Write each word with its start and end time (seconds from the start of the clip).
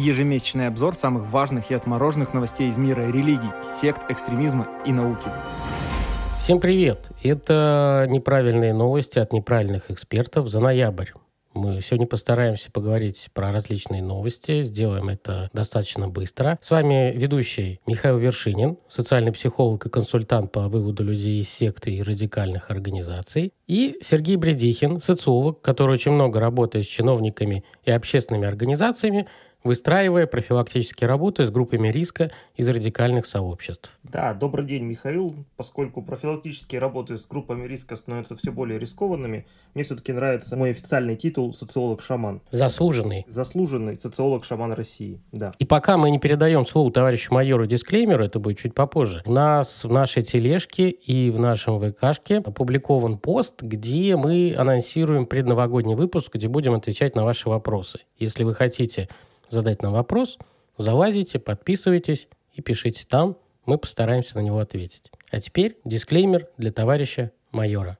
Ежемесячный 0.00 0.66
обзор 0.66 0.94
самых 0.94 1.30
важных 1.30 1.70
и 1.70 1.74
отмороженных 1.74 2.32
новостей 2.32 2.70
из 2.70 2.78
мира 2.78 3.06
религий, 3.06 3.50
сект, 3.62 4.10
экстремизма 4.10 4.66
и 4.86 4.92
науки. 4.92 5.28
Всем 6.40 6.58
привет! 6.58 7.10
Это 7.22 8.06
неправильные 8.08 8.72
новости 8.72 9.18
от 9.18 9.34
неправильных 9.34 9.90
экспертов 9.90 10.48
за 10.48 10.60
ноябрь. 10.60 11.10
Мы 11.52 11.80
сегодня 11.82 12.06
постараемся 12.06 12.70
поговорить 12.70 13.28
про 13.34 13.52
различные 13.52 14.02
новости. 14.02 14.62
Сделаем 14.62 15.08
это 15.08 15.50
достаточно 15.52 16.08
быстро. 16.08 16.58
С 16.62 16.70
вами 16.70 17.12
ведущий 17.14 17.80
Михаил 17.86 18.18
Вершинин, 18.18 18.78
социальный 18.88 19.32
психолог 19.32 19.84
и 19.84 19.90
консультант 19.90 20.52
по 20.52 20.68
выводу 20.68 21.02
людей 21.02 21.40
из 21.40 21.50
секты 21.50 21.90
и 21.90 22.02
радикальных 22.02 22.70
организаций. 22.70 23.52
И 23.66 23.98
Сергей 24.00 24.36
Бредихин, 24.36 25.00
социолог, 25.00 25.60
который 25.60 25.94
очень 25.94 26.12
много 26.12 26.38
работает 26.38 26.84
с 26.84 26.88
чиновниками 26.88 27.64
и 27.84 27.90
общественными 27.90 28.46
организациями, 28.46 29.26
выстраивая 29.62 30.26
профилактические 30.26 31.08
работы 31.08 31.44
с 31.44 31.50
группами 31.50 31.88
риска 31.88 32.30
из 32.56 32.68
радикальных 32.68 33.26
сообществ. 33.26 33.90
Да, 34.02 34.34
добрый 34.34 34.66
день, 34.66 34.84
Михаил. 34.84 35.34
Поскольку 35.56 36.02
профилактические 36.02 36.80
работы 36.80 37.16
с 37.16 37.26
группами 37.26 37.66
риска 37.66 37.96
становятся 37.96 38.36
все 38.36 38.52
более 38.52 38.78
рискованными, 38.78 39.46
мне 39.74 39.84
все-таки 39.84 40.12
нравится 40.12 40.56
мой 40.56 40.70
официальный 40.70 41.16
титул 41.16 41.54
«Социолог-шаман». 41.54 42.42
Заслуженный. 42.50 43.24
Заслуженный 43.28 43.98
социолог-шаман 43.98 44.72
России, 44.72 45.20
да. 45.32 45.52
И 45.58 45.64
пока 45.64 45.96
мы 45.96 46.10
не 46.10 46.18
передаем 46.18 46.66
слово 46.66 46.90
товарищу 46.92 47.32
майору 47.32 47.66
дисклеймер, 47.66 48.20
это 48.20 48.38
будет 48.38 48.58
чуть 48.58 48.74
попозже, 48.74 49.22
у 49.26 49.32
нас 49.32 49.84
в 49.84 49.92
нашей 49.92 50.22
тележке 50.22 50.90
и 50.90 51.30
в 51.30 51.38
нашем 51.38 51.80
ВКшке 51.80 52.38
опубликован 52.38 53.18
пост, 53.18 53.62
где 53.62 54.16
мы 54.16 54.54
анонсируем 54.56 55.26
предновогодний 55.26 55.94
выпуск, 55.94 56.34
где 56.34 56.48
будем 56.48 56.74
отвечать 56.74 57.14
на 57.14 57.24
ваши 57.24 57.48
вопросы. 57.48 58.00
Если 58.18 58.44
вы 58.44 58.54
хотите 58.54 59.08
задать 59.50 59.82
нам 59.82 59.92
вопрос, 59.92 60.38
залазите, 60.78 61.38
подписывайтесь 61.38 62.28
и 62.54 62.62
пишите 62.62 63.04
там, 63.08 63.36
мы 63.66 63.78
постараемся 63.78 64.36
на 64.36 64.40
него 64.40 64.58
ответить. 64.58 65.10
А 65.30 65.40
теперь 65.40 65.78
дисклеймер 65.84 66.48
для 66.56 66.72
товарища 66.72 67.32
майора. 67.52 67.98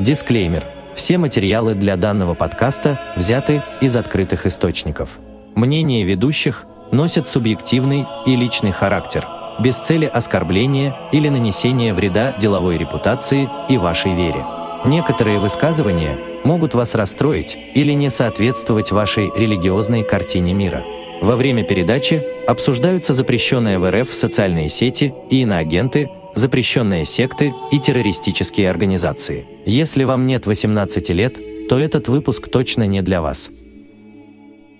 Дисклеймер. 0.00 0.66
Все 0.94 1.18
материалы 1.18 1.74
для 1.74 1.96
данного 1.96 2.34
подкаста 2.34 3.00
взяты 3.16 3.62
из 3.80 3.96
открытых 3.96 4.46
источников. 4.46 5.18
Мнения 5.54 6.04
ведущих 6.04 6.66
носят 6.92 7.28
субъективный 7.28 8.06
и 8.26 8.36
личный 8.36 8.72
характер, 8.72 9.26
без 9.60 9.76
цели 9.76 10.06
оскорбления 10.06 10.96
или 11.12 11.28
нанесения 11.28 11.94
вреда 11.94 12.36
деловой 12.38 12.76
репутации 12.76 13.48
и 13.68 13.76
вашей 13.76 14.14
вере. 14.14 14.44
Некоторые 14.84 15.38
высказывания 15.38 16.18
могут 16.44 16.74
вас 16.74 16.94
расстроить 16.94 17.56
или 17.74 17.92
не 17.92 18.10
соответствовать 18.10 18.92
вашей 18.92 19.30
религиозной 19.36 20.04
картине 20.04 20.54
мира. 20.54 20.84
Во 21.20 21.36
время 21.36 21.64
передачи 21.64 22.22
обсуждаются 22.46 23.14
запрещенные 23.14 23.78
в 23.78 23.90
РФ 23.90 24.12
социальные 24.12 24.68
сети 24.68 25.14
и 25.30 25.42
иноагенты, 25.42 26.10
запрещенные 26.34 27.04
секты 27.04 27.54
и 27.70 27.78
террористические 27.78 28.68
организации. 28.68 29.46
Если 29.64 30.04
вам 30.04 30.26
нет 30.26 30.46
18 30.46 31.10
лет, 31.10 31.38
то 31.68 31.78
этот 31.78 32.08
выпуск 32.08 32.48
точно 32.48 32.86
не 32.86 33.00
для 33.00 33.22
вас. 33.22 33.50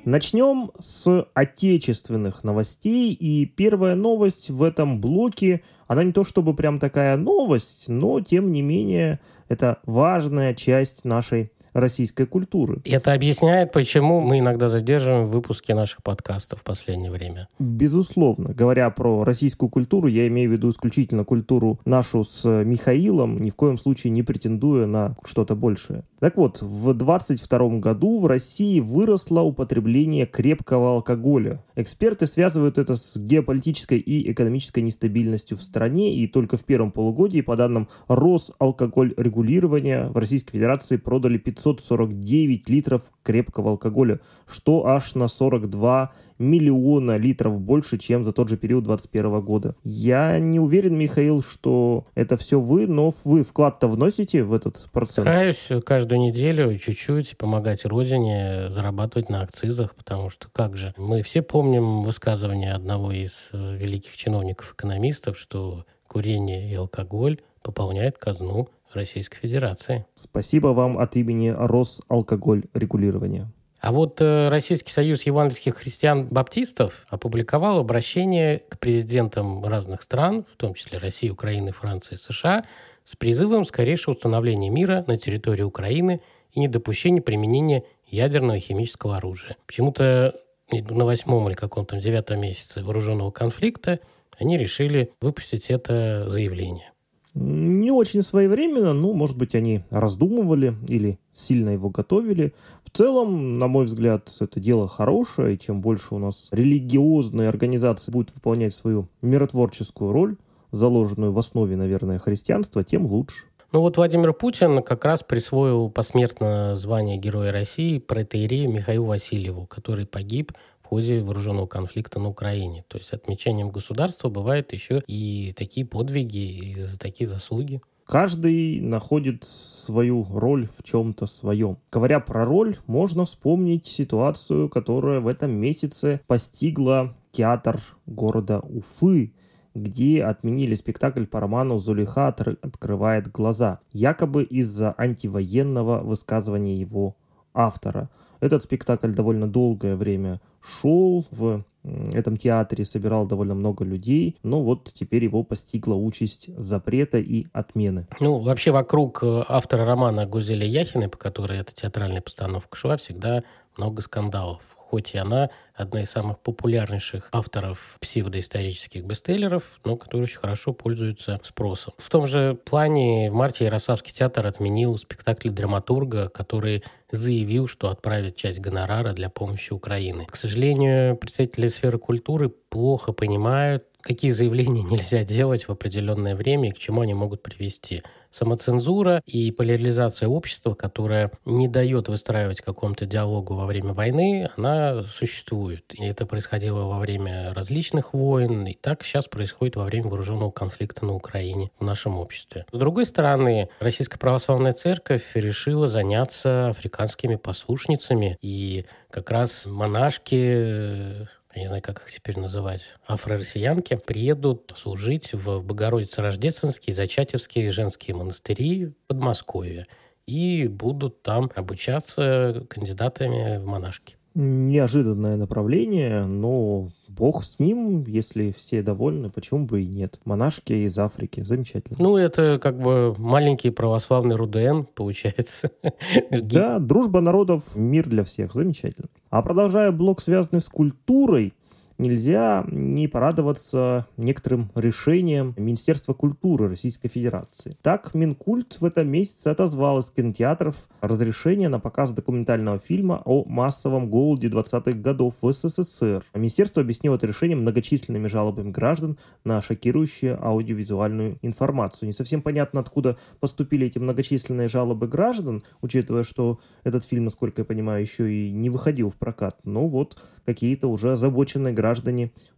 Начнем 0.04 0.70
с 0.78 1.26
отечественных 1.32 2.44
новостей. 2.44 3.14
И 3.14 3.46
первая 3.46 3.94
новость 3.94 4.50
в 4.50 4.62
этом 4.62 5.00
блоке, 5.00 5.62
она 5.86 6.04
не 6.04 6.12
то 6.12 6.24
чтобы 6.24 6.54
прям 6.54 6.78
такая 6.78 7.16
новость, 7.16 7.88
но 7.88 8.20
тем 8.20 8.52
не 8.52 8.60
менее 8.60 9.20
это 9.48 9.78
важная 9.86 10.54
часть 10.54 11.04
нашей 11.04 11.50
российской 11.74 12.26
культуры. 12.26 12.80
Это 12.84 13.12
объясняет, 13.12 13.72
почему 13.72 14.20
мы 14.20 14.38
иногда 14.38 14.68
задерживаем 14.68 15.26
выпуски 15.26 15.72
наших 15.72 16.02
подкастов 16.02 16.60
в 16.60 16.62
последнее 16.62 17.10
время. 17.10 17.48
Безусловно. 17.58 18.54
Говоря 18.54 18.88
про 18.90 19.24
российскую 19.24 19.68
культуру, 19.68 20.08
я 20.08 20.26
имею 20.28 20.48
в 20.48 20.52
виду 20.52 20.70
исключительно 20.70 21.24
культуру 21.24 21.80
нашу 21.84 22.24
с 22.24 22.48
Михаилом, 22.64 23.42
ни 23.42 23.50
в 23.50 23.54
коем 23.54 23.76
случае 23.76 24.12
не 24.12 24.22
претендуя 24.22 24.86
на 24.86 25.16
что-то 25.24 25.56
большее. 25.56 26.04
Так 26.20 26.38
вот, 26.38 26.62
в 26.62 26.94
22 26.94 27.80
году 27.80 28.18
в 28.18 28.26
России 28.26 28.80
выросло 28.80 29.40
употребление 29.40 30.24
крепкого 30.24 30.94
алкоголя. 30.94 31.62
Эксперты 31.76 32.26
связывают 32.26 32.78
это 32.78 32.96
с 32.96 33.18
геополитической 33.18 33.98
и 33.98 34.32
экономической 34.32 34.80
нестабильностью 34.80 35.58
в 35.58 35.62
стране, 35.62 36.14
и 36.14 36.26
только 36.26 36.56
в 36.56 36.64
первом 36.64 36.92
полугодии, 36.92 37.40
по 37.40 37.56
данным 37.56 37.88
Росалкоголь-регулирования, 38.08 40.08
в 40.08 40.16
Российской 40.16 40.52
Федерации 40.52 40.96
продали 40.96 41.36
500 41.36 41.63
549 41.64 42.68
литров 42.68 43.02
крепкого 43.22 43.70
алкоголя, 43.70 44.20
что 44.46 44.86
аж 44.86 45.14
на 45.14 45.28
42 45.28 46.12
миллиона 46.38 47.16
литров 47.16 47.60
больше, 47.60 47.96
чем 47.96 48.24
за 48.24 48.32
тот 48.32 48.48
же 48.48 48.56
период 48.56 48.84
2021 48.84 49.40
года. 49.40 49.76
Я 49.84 50.38
не 50.40 50.58
уверен, 50.58 50.98
Михаил, 50.98 51.42
что 51.42 52.06
это 52.14 52.36
все 52.36 52.60
вы, 52.60 52.86
но 52.86 53.14
вы 53.24 53.44
вклад-то 53.44 53.88
вносите 53.88 54.42
в 54.42 54.52
этот 54.52 54.88
процент? 54.92 55.28
Стараюсь 55.28 55.68
каждую 55.86 56.20
неделю 56.20 56.76
чуть-чуть 56.76 57.38
помогать 57.38 57.84
родине 57.84 58.70
зарабатывать 58.70 59.30
на 59.30 59.42
акцизах, 59.42 59.94
потому 59.94 60.28
что 60.28 60.48
как 60.52 60.76
же, 60.76 60.92
мы 60.96 61.22
все 61.22 61.42
помним 61.42 62.02
высказывание 62.02 62.72
одного 62.72 63.12
из 63.12 63.48
э, 63.52 63.76
великих 63.76 64.16
чиновников-экономистов, 64.16 65.38
что 65.38 65.86
курение 66.08 66.70
и 66.70 66.74
алкоголь 66.74 67.40
пополняет 67.62 68.18
казну 68.18 68.68
Российской 68.94 69.38
Федерации. 69.38 70.06
Спасибо 70.14 70.68
вам 70.68 70.98
от 70.98 71.16
имени 71.16 71.48
Росалкоголь 71.48 72.64
регулирования. 72.74 73.50
А 73.84 73.92
вот 73.92 74.18
э, 74.22 74.48
Российский 74.48 74.90
союз 74.90 75.24
евангельских 75.24 75.76
христиан-баптистов 75.76 77.04
опубликовал 77.10 77.80
обращение 77.80 78.60
к 78.60 78.78
президентам 78.78 79.62
разных 79.62 80.00
стран, 80.00 80.46
в 80.50 80.56
том 80.56 80.72
числе 80.72 80.98
России, 80.98 81.28
Украины, 81.28 81.70
Франции, 81.70 82.16
США, 82.16 82.64
с 83.04 83.14
призывом 83.14 83.66
скорейшего 83.66 84.14
установления 84.14 84.70
мира 84.70 85.04
на 85.06 85.18
территории 85.18 85.64
Украины 85.64 86.22
и 86.52 86.60
недопущения 86.60 87.20
применения 87.20 87.84
ядерного 88.06 88.56
и 88.56 88.60
химического 88.60 89.18
оружия. 89.18 89.58
Почему-то 89.66 90.34
на 90.70 91.04
восьмом 91.04 91.46
или 91.48 91.54
каком-то 91.54 92.00
девятом 92.00 92.40
месяце 92.40 92.82
вооруженного 92.82 93.32
конфликта 93.32 94.00
они 94.38 94.56
решили 94.56 95.12
выпустить 95.20 95.70
это 95.70 96.30
заявление. 96.30 96.93
Не 97.34 97.90
очень 97.90 98.22
своевременно, 98.22 98.92
ну, 98.92 99.12
может 99.12 99.36
быть, 99.36 99.56
они 99.56 99.82
раздумывали 99.90 100.74
или 100.86 101.18
сильно 101.32 101.70
его 101.70 101.90
готовили. 101.90 102.54
В 102.84 102.96
целом, 102.96 103.58
на 103.58 103.66
мой 103.66 103.86
взгляд, 103.86 104.32
это 104.38 104.60
дело 104.60 104.86
хорошее, 104.86 105.54
и 105.54 105.58
чем 105.58 105.80
больше 105.80 106.14
у 106.14 106.18
нас 106.18 106.48
религиозные 106.52 107.48
организации 107.48 108.12
будут 108.12 108.32
выполнять 108.36 108.72
свою 108.72 109.08
миротворческую 109.20 110.12
роль, 110.12 110.36
заложенную 110.70 111.32
в 111.32 111.38
основе, 111.38 111.74
наверное, 111.74 112.20
христианства, 112.20 112.84
тем 112.84 113.06
лучше. 113.06 113.46
Ну 113.72 113.80
вот 113.80 113.96
Владимир 113.96 114.32
Путин 114.32 114.84
как 114.84 115.04
раз 115.04 115.24
присвоил 115.24 115.90
посмертно 115.90 116.76
звание 116.76 117.16
Героя 117.16 117.50
России 117.50 117.98
протеерею 117.98 118.70
Михаилу 118.70 119.06
Васильеву, 119.06 119.66
который 119.66 120.06
погиб 120.06 120.52
в 120.84 120.88
ходе 120.88 121.22
вооруженного 121.22 121.66
конфликта 121.66 122.20
на 122.20 122.28
Украине. 122.28 122.84
То 122.88 122.98
есть 122.98 123.12
отмечанием 123.12 123.70
государства 123.70 124.28
бывают 124.28 124.72
еще 124.72 125.00
и 125.06 125.54
такие 125.56 125.86
подвиги, 125.86 126.36
и 126.36 126.82
за 126.82 126.98
такие 126.98 127.28
заслуги. 127.28 127.80
Каждый 128.06 128.80
находит 128.80 129.44
свою 129.44 130.24
роль 130.24 130.66
в 130.66 130.82
чем-то 130.82 131.24
своем. 131.24 131.78
Говоря 131.90 132.20
про 132.20 132.44
роль, 132.44 132.76
можно 132.86 133.24
вспомнить 133.24 133.86
ситуацию, 133.86 134.68
которая 134.68 135.20
в 135.20 135.26
этом 135.26 135.52
месяце 135.52 136.20
постигла 136.26 137.16
театр 137.32 137.80
города 138.04 138.60
Уфы, 138.60 139.32
где 139.74 140.22
отменили 140.22 140.74
спектакль 140.74 141.24
по 141.24 141.40
роману 141.40 141.78
«Зулиха 141.78 142.28
открывает 142.28 143.32
глаза», 143.32 143.80
якобы 143.90 144.44
из-за 144.44 144.94
антивоенного 144.98 146.00
высказывания 146.00 146.76
его 146.76 147.16
автора. 147.54 148.10
Этот 148.44 148.62
спектакль 148.62 149.10
довольно 149.10 149.48
долгое 149.48 149.96
время 149.96 150.38
шел 150.60 151.24
в 151.30 151.64
этом 152.12 152.36
театре, 152.36 152.84
собирал 152.84 153.24
довольно 153.24 153.54
много 153.54 153.86
людей, 153.86 154.36
но 154.42 154.62
вот 154.62 154.92
теперь 154.92 155.24
его 155.24 155.42
постигла 155.44 155.94
участь 155.94 156.54
запрета 156.58 157.16
и 157.16 157.46
отмены. 157.54 158.06
Ну, 158.20 158.40
вообще 158.40 158.70
вокруг 158.70 159.22
э, 159.22 159.44
автора 159.48 159.86
романа 159.86 160.26
Гузеля 160.26 160.66
Яхиной, 160.66 161.08
по 161.08 161.16
которой 161.16 161.58
эта 161.58 161.74
театральная 161.74 162.20
постановка 162.20 162.76
шла, 162.76 162.98
всегда 162.98 163.44
много 163.78 164.02
скандалов 164.02 164.60
хоть 164.94 165.14
и 165.14 165.18
она 165.18 165.50
одна 165.74 166.02
из 166.02 166.10
самых 166.10 166.38
популярнейших 166.38 167.28
авторов 167.32 167.96
псевдоисторических 168.00 169.04
бестселлеров, 169.04 169.64
но 169.84 169.96
которая 169.96 170.26
очень 170.26 170.38
хорошо 170.38 170.72
пользуется 170.72 171.40
спросом. 171.42 171.94
В 171.98 172.08
том 172.08 172.28
же 172.28 172.54
плане 172.54 173.28
в 173.28 173.34
марте 173.34 173.64
Ярославский 173.64 174.12
театр 174.12 174.46
отменил 174.46 174.96
спектакль 174.96 175.48
драматурга, 175.48 176.28
который 176.28 176.84
заявил, 177.16 177.68
что 177.68 177.88
отправит 177.88 178.36
часть 178.36 178.60
гонорара 178.60 179.12
для 179.12 179.28
помощи 179.28 179.72
Украины. 179.72 180.26
К 180.26 180.36
сожалению, 180.36 181.16
представители 181.16 181.68
сферы 181.68 181.98
культуры 181.98 182.48
плохо 182.48 183.12
понимают, 183.12 183.84
какие 184.04 184.30
заявления 184.30 184.82
нельзя 184.90 185.24
делать 185.24 185.66
в 185.66 185.70
определенное 185.70 186.36
время 186.36 186.68
и 186.68 186.72
к 186.72 186.78
чему 186.78 187.00
они 187.00 187.14
могут 187.14 187.42
привести. 187.42 188.02
Самоцензура 188.30 189.22
и 189.26 189.52
поляризация 189.52 190.28
общества, 190.28 190.74
которая 190.74 191.30
не 191.44 191.68
дает 191.68 192.08
выстраивать 192.08 192.62
какому-то 192.62 193.06
диалогу 193.06 193.54
во 193.54 193.64
время 193.64 193.92
войны, 193.92 194.50
она 194.56 195.04
существует. 195.04 195.84
И 195.92 196.04
это 196.04 196.26
происходило 196.26 196.80
во 196.80 196.98
время 196.98 197.54
различных 197.54 198.12
войн, 198.12 198.66
и 198.66 198.74
так 198.74 199.04
сейчас 199.04 199.28
происходит 199.28 199.76
во 199.76 199.84
время 199.84 200.08
вооруженного 200.08 200.50
конфликта 200.50 201.04
на 201.04 201.14
Украине 201.14 201.70
в 201.78 201.84
нашем 201.84 202.18
обществе. 202.18 202.66
С 202.72 202.76
другой 202.76 203.06
стороны, 203.06 203.68
Российская 203.78 204.18
Православная 204.18 204.72
Церковь 204.72 205.22
решила 205.34 205.86
заняться 205.86 206.74
африканскими 207.04 207.36
послушницами, 207.36 208.38
и 208.40 208.86
как 209.10 209.30
раз 209.30 209.66
монашки 209.66 211.26
я 211.54 211.60
не 211.60 211.68
знаю, 211.68 211.82
как 211.82 212.00
их 212.00 212.10
теперь 212.10 212.38
называть, 212.38 212.90
афро-россиянки, 213.06 213.94
приедут 213.94 214.72
служить 214.76 215.32
в 215.34 215.62
Богородице-Рождественский, 215.62 216.92
Зачатевские 216.92 217.70
женские 217.70 218.16
монастыри 218.16 218.86
в 218.86 218.94
Подмосковье 219.06 219.86
и 220.26 220.66
будут 220.66 221.22
там 221.22 221.52
обучаться 221.54 222.64
кандидатами 222.68 223.58
в 223.58 223.66
монашки. 223.66 224.16
Неожиданное 224.34 225.36
направление, 225.36 226.24
но 226.24 226.88
бог 227.08 227.44
с 227.44 227.60
ним, 227.60 228.04
если 228.04 228.50
все 228.50 228.82
довольны, 228.82 229.30
почему 229.30 229.64
бы 229.64 229.82
и 229.82 229.86
нет. 229.86 230.18
Монашки 230.24 230.72
из 230.72 230.98
Африки, 230.98 231.40
замечательно. 231.40 231.96
Ну, 232.00 232.16
это 232.16 232.58
как 232.60 232.80
бы 232.80 233.14
маленький 233.16 233.70
православный 233.70 234.34
РУДН, 234.36 234.82
получается. 234.94 235.70
Да, 236.30 236.78
дружба 236.78 237.20
народов, 237.20 237.76
мир 237.76 238.08
для 238.08 238.24
всех, 238.24 238.54
замечательно. 238.54 239.08
А 239.30 239.42
продолжая 239.42 239.92
блок, 239.92 240.20
связанный 240.20 240.60
с 240.60 240.68
культурой, 240.68 241.54
нельзя 241.98 242.64
не 242.70 243.08
порадоваться 243.08 244.06
некоторым 244.16 244.70
решениям 244.74 245.54
Министерства 245.56 246.12
культуры 246.12 246.68
Российской 246.68 247.08
Федерации. 247.08 247.76
Так, 247.82 248.14
Минкульт 248.14 248.78
в 248.80 248.84
этом 248.84 249.08
месяце 249.08 249.48
отозвал 249.48 249.98
из 249.98 250.10
кинотеатров 250.10 250.76
разрешение 251.00 251.68
на 251.68 251.78
показ 251.78 252.12
документального 252.12 252.78
фильма 252.78 253.22
о 253.24 253.44
массовом 253.44 254.10
голоде 254.10 254.48
20-х 254.48 254.98
годов 254.98 255.34
в 255.40 255.52
СССР. 255.52 256.24
Министерство 256.34 256.82
объяснило 256.82 257.16
это 257.16 257.26
решением 257.26 257.60
многочисленными 257.60 258.28
жалобами 258.28 258.70
граждан 258.70 259.18
на 259.44 259.62
шокирующую 259.62 260.44
аудиовизуальную 260.44 261.38
информацию. 261.42 262.08
Не 262.08 262.12
совсем 262.12 262.42
понятно, 262.42 262.80
откуда 262.80 263.16
поступили 263.40 263.86
эти 263.86 263.98
многочисленные 263.98 264.68
жалобы 264.68 265.06
граждан, 265.06 265.62
учитывая, 265.80 266.24
что 266.24 266.58
этот 266.82 267.04
фильм, 267.04 267.24
насколько 267.24 267.62
я 267.62 267.64
понимаю, 267.64 268.00
еще 268.00 268.32
и 268.32 268.50
не 268.50 268.70
выходил 268.70 269.10
в 269.10 269.16
прокат. 269.16 269.58
Но 269.64 269.86
вот 269.86 270.22
какие-то 270.44 270.88
уже 270.88 271.12
озабоченные 271.12 271.72
граждане 271.72 271.83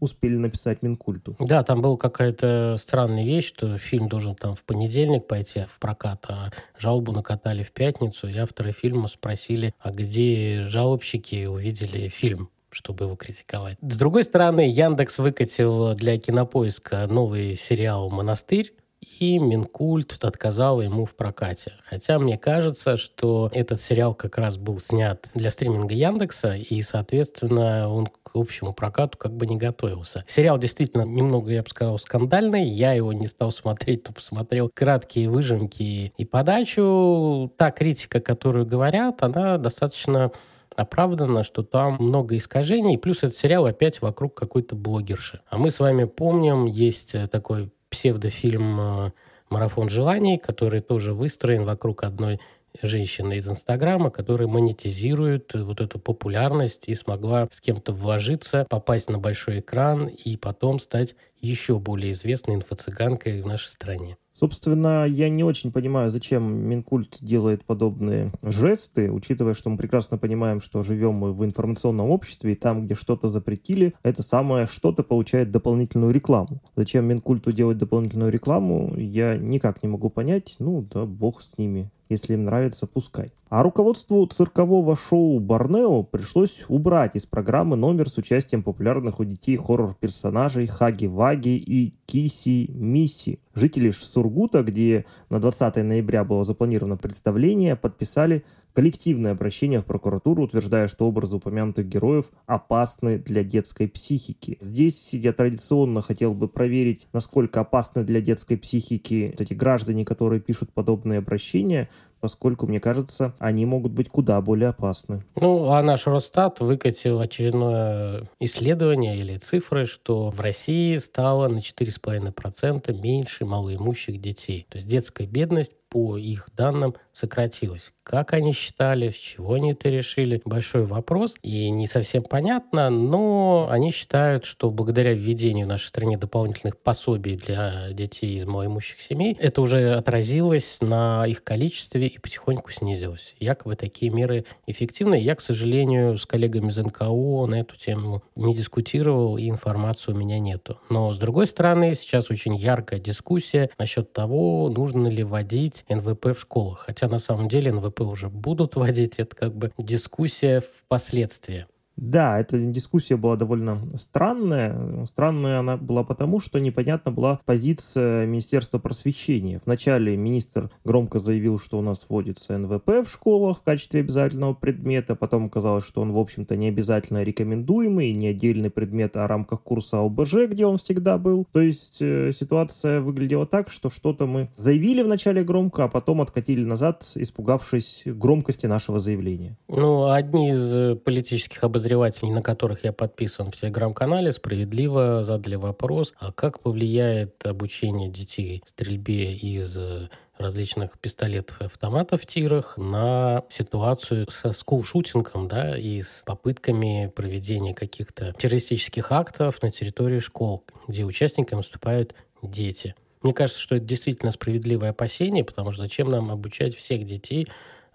успели 0.01 0.37
написать 0.37 0.83
Минкульту. 0.83 1.37
Да, 1.39 1.63
там 1.63 1.83
была 1.83 1.97
какая-то 1.97 2.77
странная 2.79 3.25
вещь, 3.25 3.47
что 3.47 3.79
фильм 3.79 4.09
должен 4.09 4.35
там 4.35 4.55
в 4.55 4.63
понедельник 4.63 5.27
пойти 5.27 5.65
в 5.69 5.79
прокат, 5.79 6.25
а 6.29 6.51
жалобу 6.79 7.13
накатали 7.13 7.63
в 7.63 7.73
пятницу, 7.73 8.29
и 8.29 8.37
авторы 8.37 8.73
фильма 8.73 9.09
спросили, 9.09 9.75
а 9.81 9.91
где 9.91 10.67
жалобщики 10.67 11.47
увидели 11.47 12.09
фильм 12.09 12.51
чтобы 12.77 13.07
его 13.07 13.17
критиковать. 13.17 13.79
С 13.81 13.97
другой 13.97 14.25
стороны, 14.25 14.69
Яндекс 14.71 15.17
выкатил 15.17 15.95
для 15.95 16.19
кинопоиска 16.19 17.07
новый 17.07 17.57
сериал 17.57 18.11
«Монастырь», 18.11 18.75
и 19.19 19.39
Минкульт 19.39 20.23
отказал 20.23 20.81
ему 20.81 21.05
в 21.05 21.15
прокате. 21.15 21.73
Хотя 21.85 22.19
мне 22.19 22.37
кажется, 22.39 22.97
что 22.97 23.51
этот 23.53 23.81
сериал 23.81 24.15
как 24.15 24.39
раз 24.39 24.59
был 24.59 24.81
снят 24.81 25.27
для 25.35 25.51
стриминга 25.51 25.95
Яндекса, 25.95 26.55
и, 26.55 26.83
соответственно, 26.83 27.89
он 27.89 28.07
к 28.07 28.31
общему 28.35 28.73
прокату 28.73 29.17
как 29.19 29.33
бы 29.33 29.47
не 29.47 29.57
готовился. 29.57 30.25
Сериал 30.29 30.59
действительно 30.59 31.03
немного, 31.03 31.51
я 31.51 31.63
бы 31.63 31.69
сказал, 31.69 31.99
скандальный. 31.99 32.65
Я 32.65 32.93
его 32.93 33.13
не 33.13 33.27
стал 33.27 33.53
смотреть, 33.53 34.05
то 34.05 34.13
посмотрел 34.13 34.71
краткие 34.73 35.31
выжимки 35.31 36.13
и 36.17 36.25
подачу. 36.25 37.53
Та 37.57 37.71
критика, 37.71 38.21
которую 38.21 38.67
говорят, 38.67 39.23
она 39.23 39.59
достаточно 39.59 40.33
оправдано, 40.77 41.43
что 41.43 41.63
там 41.63 41.97
много 41.99 42.37
искажений, 42.37 42.99
плюс 42.99 43.19
этот 43.19 43.37
сериал 43.37 43.67
опять 43.67 44.03
вокруг 44.03 44.35
какой-то 44.35 44.77
блогерши. 44.77 45.41
А 45.49 45.57
мы 45.57 45.71
с 45.71 45.81
вами 45.81 46.05
помним, 46.05 46.67
есть 46.67 47.17
такой 47.31 47.71
псевдофильм 47.97 48.79
э, 48.79 49.13
«Марафон 49.49 49.89
желаний», 49.89 50.37
который 50.37 50.83
тоже 50.83 51.15
выстроен 51.15 51.65
вокруг 51.65 52.05
одной 52.05 52.41
женщины 52.83 53.39
из 53.39 53.49
Инстаграма, 53.49 54.11
которая 54.11 54.49
монетизирует 54.49 55.53
вот 55.55 55.81
эту 55.81 55.99
популярность 55.99 56.89
и 56.89 56.95
смогла 56.95 57.49
с 57.51 57.61
кем-то 57.61 57.93
вложиться, 57.93 58.67
попасть 58.69 59.11
на 59.11 59.19
большой 59.19 59.61
экран 59.61 60.07
и 60.07 60.37
потом 60.37 60.79
стать 60.79 61.15
еще 61.41 61.79
более 61.79 62.13
известной 62.13 62.57
инфо-цыганкой 62.57 63.43
в 63.43 63.47
нашей 63.47 63.69
стране. 63.69 64.17
Собственно, 64.39 65.07
я 65.07 65.31
не 65.31 65.43
очень 65.45 65.73
понимаю, 65.73 66.11
зачем 66.11 66.45
Минкульт 66.69 67.17
делает 67.23 67.65
подобные 67.65 68.33
жесты, 68.43 69.11
учитывая, 69.11 69.55
что 69.55 69.71
мы 69.71 69.79
прекрасно 69.79 70.19
понимаем, 70.19 70.61
что 70.61 70.83
живем 70.83 71.15
мы 71.15 71.33
в 71.33 71.43
информационном 71.43 72.11
обществе, 72.11 72.53
и 72.53 72.55
там, 72.55 72.85
где 72.85 72.95
что-то 72.95 73.29
запретили, 73.29 73.95
это 74.03 74.23
самое 74.23 74.67
что-то 74.67 75.03
получает 75.03 75.51
дополнительную 75.51 76.13
рекламу. 76.13 76.61
Зачем 76.75 77.07
Минкульту 77.07 77.51
делать 77.51 77.79
дополнительную 77.79 78.31
рекламу, 78.31 78.95
я 78.99 79.39
никак 79.39 79.83
не 79.83 79.89
могу 79.89 80.11
понять. 80.11 80.57
Ну 80.59 80.83
да, 80.83 81.07
бог 81.07 81.41
с 81.41 81.57
ними. 81.57 81.91
Если 82.09 82.35
им 82.35 82.45
нравится, 82.45 82.87
пускай. 82.87 83.33
А 83.49 83.63
руководству 83.63 84.27
циркового 84.27 84.97
шоу 84.97 85.39
Борнео 85.41 86.03
пришлось 86.03 86.65
убрать 86.69 87.15
из 87.15 87.27
программы 87.27 87.77
номер 87.77 88.09
с 88.09 88.19
участием 88.19 88.63
популярных 88.63 89.21
у 89.21 89.25
детей 89.25 89.57
хоррор-персонажей 89.57 90.67
Хаги-Ваги 90.67 91.57
и 91.57 91.95
Киси-Миси. 92.07 93.41
Жители 93.55 93.91
Сургута, 93.91 94.63
где 94.63 95.05
на 95.31 95.41
20 95.41 95.77
ноября 95.77 96.25
было 96.25 96.45
запланировано 96.45 96.97
представление, 96.97 97.77
подписали 97.77 98.45
коллективное 98.77 99.33
обращение 99.33 99.81
в 99.81 99.87
прокуратуру, 99.87 100.43
утверждая, 100.43 100.87
что 100.89 101.07
образы 101.09 101.37
упомянутых 101.37 101.89
героев 101.89 102.27
опасны 102.45 103.19
для 103.19 103.43
детской 103.43 103.89
психики. 103.89 104.59
Здесь 104.61 105.15
я 105.15 105.33
традиционно 105.33 106.03
хотел 106.03 106.35
бы 106.35 106.47
проверить, 106.47 107.09
насколько 107.15 107.61
опасны 107.61 108.05
для 108.05 108.21
детской 108.21 108.59
психики 108.59 109.35
эти 109.39 109.55
граждане, 109.55 110.05
которые 110.05 110.43
пишут 110.43 110.75
подобные 110.75 111.21
обращения, 111.21 111.89
поскольку, 112.21 112.67
мне 112.67 112.81
кажется, 112.81 113.35
они 113.39 113.67
могут 113.67 113.93
быть 113.93 114.09
куда 114.09 114.41
более 114.41 114.71
опасны. 114.71 115.25
Ну, 115.37 115.71
а 115.71 115.83
наш 115.83 116.07
Росстат 116.07 116.61
выкатил 116.61 117.21
очередное 117.21 118.29
исследование 118.41 119.17
или 119.19 119.39
цифры, 119.39 119.87
что 119.87 120.31
в 120.31 120.41
России 120.41 120.97
стало 120.99 121.49
на 121.49 121.59
4,5% 121.59 122.93
меньше 123.01 123.45
малоимущих 123.45 124.21
детей. 124.21 124.67
То 124.69 124.77
есть 124.77 124.89
детская 124.89 125.27
бедность 125.27 125.73
по 125.89 126.17
их 126.17 126.49
данным 126.57 126.95
сократилась. 127.13 127.93
Как 128.03 128.33
они 128.33 128.53
считали, 128.53 129.11
с 129.11 129.15
чего 129.15 129.55
они 129.55 129.73
это 129.73 129.89
решили, 129.89 130.43
большой 130.45 130.85
вопрос. 130.85 131.35
И 131.43 131.71
не 131.71 131.87
совсем 131.87 132.23
понятно, 132.23 132.91
но 132.91 133.69
они 133.71 133.91
считают, 133.91 134.45
что 134.45 134.71
благодаря 134.71 135.13
введению 135.15 135.67
в 135.67 135.71
нашей 135.71 135.87
стране 135.87 136.19
дополнительных 136.19 136.79
пособий 136.79 137.37
для 137.37 137.93
детей 137.93 138.37
из 138.37 138.45
малоимущих 138.45 139.01
семей, 139.01 139.37
это 139.41 139.63
уже 139.63 139.95
отразилось 139.95 140.79
на 140.81 141.27
их 141.27 141.43
количестве 141.43 142.06
и 142.07 142.19
потихоньку 142.19 142.71
снизилось. 142.71 143.35
Якобы 143.39 143.77
такие 143.77 144.11
меры 144.11 144.45
эффективны. 144.67 145.17
Я, 145.17 145.35
к 145.35 145.41
сожалению, 145.41 146.19
с 146.19 146.27
коллегами 146.27 146.71
из 146.71 146.77
НКО 146.77 147.47
на 147.47 147.61
эту 147.61 147.77
тему 147.77 148.23
не 148.35 148.55
дискутировал, 148.55 149.37
и 149.37 149.49
информации 149.49 150.13
у 150.13 150.15
меня 150.15 150.39
нету. 150.39 150.79
Но, 150.91 151.13
с 151.13 151.19
другой 151.19 151.47
стороны, 151.47 151.95
сейчас 151.95 152.31
очень 152.31 152.57
яркая 152.57 153.01
дискуссия 153.01 153.71
насчет 153.79 154.13
того, 154.13 154.69
нужно 154.69 155.09
ли 155.09 155.25
вводить 155.25 155.85
НВП 155.89 156.37
в 156.37 156.41
школах. 156.41 156.81
Хотя 156.87 157.09
на 157.09 157.19
самом 157.19 157.49
деле 157.49 157.73
НВП 157.73 158.01
уже 158.01 158.29
будут 158.29 158.77
вводить, 158.77 159.19
это 159.19 159.35
как 159.35 159.55
бы 159.57 159.73
дискуссия 159.79 160.61
впоследствии. 160.61 161.67
Да, 161.97 162.39
эта 162.39 162.59
дискуссия 162.59 163.17
была 163.17 163.37
довольно 163.37 163.81
странная. 163.97 165.05
Странная 165.07 165.61
она 165.61 165.77
была 165.77 166.05
потому, 166.05 166.41
что 166.41 166.59
непонятна 166.59 167.11
была 167.11 167.41
позиция 167.45 168.27
Министерства 168.27 168.79
просвещения. 168.79 169.61
Вначале 169.65 170.17
министр 170.17 170.71
громко 170.85 171.19
заявил, 171.19 171.59
что 171.59 171.79
у 171.79 171.83
нас 171.83 172.07
вводится 172.09 172.59
НВП 172.59 173.07
в 173.07 173.11
школах 173.11 173.59
в 173.59 173.63
качестве 173.63 174.01
обязательного 174.01 174.55
предмета, 174.55 175.15
потом 175.15 175.47
оказалось, 175.47 175.85
что 175.85 176.03
он, 176.03 176.13
в 176.13 176.19
общем-то, 176.19 176.57
не 176.57 176.69
обязательно 176.69 177.23
рекомендуемый, 177.23 178.13
не 178.13 178.29
отдельный 178.29 178.71
предмет, 178.71 179.17
а 179.17 179.25
в 179.25 179.29
рамках 179.29 179.63
курса 179.63 179.99
ОБЖ, 179.99 180.49
где 180.49 180.67
он 180.67 180.77
всегда 180.77 181.19
был. 181.19 181.47
То 181.53 181.61
есть 181.61 181.99
э, 182.01 182.31
ситуация 182.33 183.01
выглядела 183.01 183.47
так, 183.47 183.71
что 183.71 183.91
что-то 183.91 184.27
мы 184.27 184.51
заявили 184.57 185.03
вначале 185.03 185.43
громко, 185.43 185.85
а 185.85 185.89
потом 185.89 186.21
откатили 186.21 186.65
назад, 186.65 187.11
испугавшись 187.15 188.03
громкости 188.05 188.67
нашего 188.67 189.01
заявления. 189.01 189.57
Ну, 189.69 190.11
одни 190.11 190.51
из 190.53 190.77
э, 190.77 190.97
политических 190.97 191.65
обозревателей, 191.65 191.86
на 191.89 192.43
которых 192.43 192.85
я 192.85 192.93
подписан 192.93 193.51
в 193.51 193.57
телеграм-канале, 193.57 194.33
справедливо 194.33 195.25
задали 195.25 195.55
вопрос, 195.55 196.15
а 196.19 196.33
как 196.33 196.61
повлияет 196.61 197.47
обучение 197.47 198.09
детей 198.09 198.63
стрельбе 198.67 199.35
из 199.35 199.77
э, 199.77 200.09
различных 200.39 200.99
пистолетов 200.99 201.61
и 201.61 201.65
автоматов 201.65 202.23
в 202.23 202.27
тирах 202.27 202.77
на 202.77 203.45
ситуацию 203.49 204.31
со 204.31 204.53
скулшутингом, 204.53 205.49
да, 205.49 205.77
и 205.77 206.03
с 206.03 206.23
попытками 206.27 207.11
проведения 207.15 207.75
каких-то 207.75 208.33
террористических 208.33 209.13
актов 209.13 209.63
на 209.63 209.71
территории 209.71 210.19
школ, 210.19 210.65
где 210.89 211.05
участниками 211.05 211.59
выступают 211.59 212.15
дети. 212.43 212.95
Мне 213.23 213.33
кажется, 213.33 213.61
что 213.61 213.77
это 213.77 213.85
действительно 213.85 214.33
справедливое 214.33 214.91
опасение, 214.91 215.45
потому 215.45 215.73
что 215.73 215.83
зачем 215.83 216.11
нам 216.11 216.31
обучать 216.31 216.77
всех 216.77 217.05
детей 217.05 217.49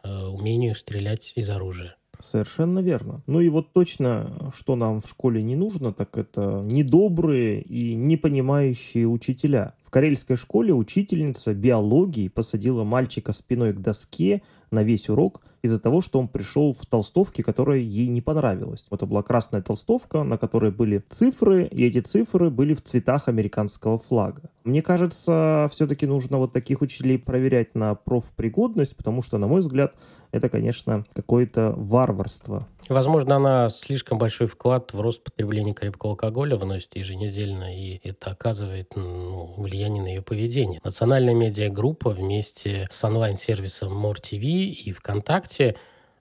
э, 0.04 0.26
умению 0.26 0.76
стрелять 0.76 1.34
из 1.36 1.50
оружия? 1.50 1.96
Совершенно 2.24 2.80
верно. 2.80 3.22
Ну 3.28 3.40
и 3.40 3.50
вот 3.50 3.74
точно, 3.74 4.52
что 4.56 4.76
нам 4.76 5.02
в 5.02 5.08
школе 5.08 5.42
не 5.42 5.56
нужно, 5.56 5.94
так 5.94 6.18
это 6.18 6.62
недобрые 6.66 7.62
и 7.62 7.96
непонимающие 7.96 9.08
учителя. 9.08 9.74
В 9.84 9.90
карельской 9.90 10.38
школе 10.38 10.74
учительница 10.74 11.54
биологии 11.54 12.30
посадила 12.30 12.84
мальчика 12.84 13.34
спиной 13.34 13.74
к 13.74 13.80
доске 13.80 14.42
на 14.72 14.84
весь 14.84 15.10
урок 15.10 15.42
из-за 15.62 15.80
того, 15.80 16.02
что 16.02 16.20
он 16.20 16.28
пришел 16.28 16.74
в 16.74 16.86
толстовке, 16.86 17.44
которая 17.44 17.80
ей 17.80 18.08
не 18.08 18.22
понравилась. 18.22 18.88
Это 18.90 19.06
была 19.06 19.22
красная 19.22 19.62
толстовка, 19.62 20.24
на 20.24 20.38
которой 20.38 20.72
были 20.72 21.04
цифры, 21.10 21.66
и 21.66 21.86
эти 21.86 22.00
цифры 22.00 22.50
были 22.50 22.74
в 22.74 22.82
цветах 22.82 23.28
американского 23.28 23.98
флага. 23.98 24.44
Мне 24.64 24.82
кажется, 24.82 25.68
все-таки 25.72 26.06
нужно 26.08 26.38
вот 26.38 26.54
таких 26.54 26.82
учителей 26.82 27.20
проверять 27.20 27.76
на 27.76 27.96
профпригодность, 27.96 28.96
потому 28.96 29.22
что, 29.22 29.38
на 29.38 29.48
мой 29.48 29.62
взгляд, 29.62 29.94
это, 30.32 30.50
конечно, 30.50 31.06
какое-то 31.14 31.74
варварство. 31.76 32.68
Возможно, 32.90 33.36
она 33.36 33.70
слишком 33.70 34.18
большой 34.18 34.48
вклад 34.48 34.94
в 34.94 35.02
рост 35.02 35.24
потребления 35.24 35.74
крепкого 35.74 36.14
алкоголя 36.14 36.56
вносит 36.56 36.96
еженедельно, 36.96 37.76
и 37.76 38.00
это 38.04 38.32
оказывает 38.32 38.96
ну, 38.96 39.54
влияние 39.58 40.04
на 40.04 40.08
ее 40.08 40.22
поведение. 40.22 40.80
Национальная 40.84 41.34
медиагруппа 41.34 42.12
вместе 42.12 42.88
с 42.92 43.04
онлайн-сервисом 43.04 44.06
TV 44.06 44.46
и 44.70 44.92
ВКонтакте 44.92 45.76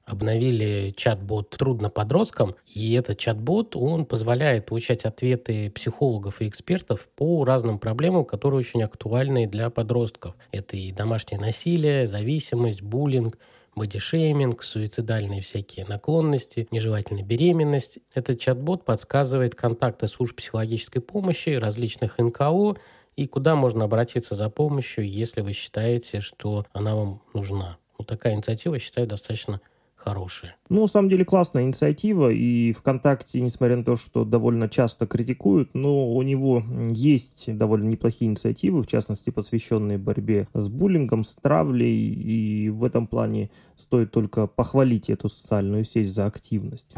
обновили 0.04 0.92
чат-бот 0.96 1.50
«Трудно 1.50 1.88
подросткам», 1.88 2.56
и 2.66 2.94
этот 2.94 3.18
чат-бот, 3.18 3.76
он 3.76 4.04
позволяет 4.06 4.66
получать 4.66 5.04
ответы 5.04 5.70
психологов 5.70 6.40
и 6.40 6.48
экспертов 6.48 7.06
по 7.14 7.44
разным 7.44 7.78
проблемам, 7.78 8.24
которые 8.24 8.58
очень 8.58 8.82
актуальны 8.82 9.46
для 9.46 9.70
подростков. 9.70 10.34
Это 10.50 10.76
и 10.76 10.90
домашнее 10.90 11.40
насилие, 11.40 12.08
зависимость, 12.08 12.82
буллинг– 12.82 13.38
бодишейминг, 13.76 14.62
суицидальные 14.62 15.40
всякие 15.40 15.86
наклонности, 15.86 16.68
нежелательная 16.70 17.22
беременность. 17.22 17.98
Этот 18.14 18.38
чат-бот 18.38 18.84
подсказывает 18.84 19.54
контакты 19.54 20.08
служб 20.08 20.36
психологической 20.36 21.02
помощи, 21.02 21.50
различных 21.50 22.18
НКО 22.18 22.76
и 23.16 23.26
куда 23.26 23.54
можно 23.54 23.84
обратиться 23.84 24.34
за 24.34 24.48
помощью, 24.50 25.08
если 25.08 25.40
вы 25.40 25.52
считаете, 25.52 26.20
что 26.20 26.66
она 26.72 26.94
вам 26.94 27.22
нужна. 27.34 27.78
Вот 27.98 28.06
такая 28.06 28.34
инициатива, 28.34 28.78
считаю, 28.78 29.06
достаточно 29.06 29.60
хорошие. 30.00 30.56
Ну, 30.68 30.82
на 30.82 30.86
самом 30.86 31.08
деле, 31.08 31.24
классная 31.24 31.64
инициатива, 31.64 32.30
и 32.30 32.72
ВКонтакте, 32.72 33.40
несмотря 33.40 33.76
на 33.76 33.84
то, 33.84 33.96
что 33.96 34.24
довольно 34.24 34.68
часто 34.68 35.06
критикуют, 35.06 35.74
но 35.74 36.12
у 36.12 36.22
него 36.22 36.62
есть 36.90 37.56
довольно 37.56 37.88
неплохие 37.88 38.30
инициативы, 38.30 38.82
в 38.82 38.86
частности, 38.86 39.30
посвященные 39.30 39.98
борьбе 39.98 40.48
с 40.54 40.68
буллингом, 40.68 41.24
с 41.24 41.34
травлей, 41.34 42.12
и 42.12 42.70
в 42.70 42.84
этом 42.84 43.06
плане 43.06 43.50
стоит 43.76 44.10
только 44.10 44.46
похвалить 44.46 45.10
эту 45.10 45.28
социальную 45.28 45.84
сеть 45.84 46.12
за 46.12 46.26
активность. 46.26 46.94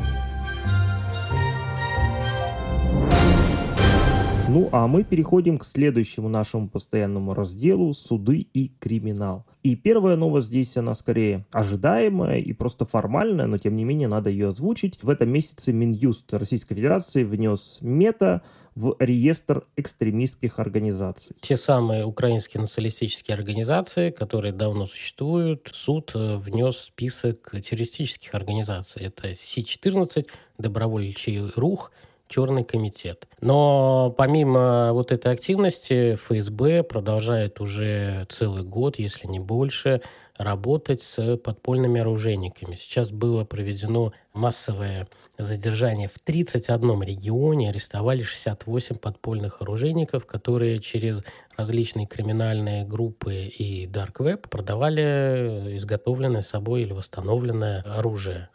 Ну 4.53 4.69
а 4.71 4.87
мы 4.87 5.03
переходим 5.03 5.57
к 5.57 5.65
следующему 5.65 6.29
нашему 6.29 6.69
постоянному 6.69 7.33
разделу 7.33 7.95
«Суды 7.95 8.47
и 8.53 8.69
криминал». 8.69 9.47
И 9.63 9.77
первая 9.77 10.15
новость 10.15 10.49
здесь, 10.49 10.77
она 10.77 10.95
скорее 10.95 11.47
ожидаемая 11.53 12.39
и 12.39 12.53
просто 12.53 12.85
формальная, 12.85 13.47
но 13.47 13.57
тем 13.57 13.77
не 13.77 13.85
менее 13.85 14.09
надо 14.09 14.29
ее 14.29 14.49
озвучить. 14.49 14.99
В 15.03 15.09
этом 15.09 15.31
месяце 15.31 15.73
Минюст 15.73 16.35
Российской 16.35 16.75
Федерации 16.75 17.25
внес 17.25 17.79
мета 17.81 18.43
в 18.75 18.95
реестр 18.99 19.65
экстремистских 19.77 20.59
организаций. 20.59 21.35
Те 21.41 21.57
самые 21.57 22.05
украинские 22.05 22.61
националистические 22.61 23.35
организации, 23.35 24.11
которые 24.11 24.53
давно 24.53 24.85
существуют, 24.85 25.71
суд 25.73 26.13
э, 26.15 26.37
внес 26.37 26.77
список 26.77 27.55
террористических 27.63 28.35
организаций. 28.35 29.03
Это 29.03 29.35
Си-14, 29.35 30.27
Добровольчий 30.59 31.41
рух, 31.57 31.91
Черный 32.33 32.65
комитет. 32.65 33.29
Но 33.43 34.15
помимо 34.17 34.95
вот 34.95 35.13
этой 35.13 35.31
активности 35.31 36.15
ФСБ 36.15 36.83
продолжает 36.83 37.61
уже 37.61 38.27
целый 38.31 38.63
год, 38.63 38.99
если 38.99 39.27
не 39.27 39.39
больше, 39.39 40.01
работать 40.39 41.03
с 41.03 41.37
подпольными 41.37 42.01
оружейниками. 42.01 42.77
Сейчас 42.77 43.13
было 43.13 43.45
проведено 43.45 44.15
массовое 44.33 45.09
задержание 45.37 46.09
в 46.09 46.19
31 46.25 47.03
регионе, 47.03 47.69
арестовали 47.69 48.23
68 48.23 48.97
подпольных 48.97 49.61
оружейников, 49.61 50.25
которые 50.25 50.79
через 50.79 51.23
различные 51.59 52.07
криминальные 52.07 52.87
группы 52.87 53.35
и 53.35 53.87
Dark 53.87 54.15
Web 54.21 54.49
продавали 54.49 55.77
изготовленное 55.77 56.43
собой 56.43 56.81
или 56.81 56.95
восстановленное 56.95 57.83
оружие. 57.83 58.49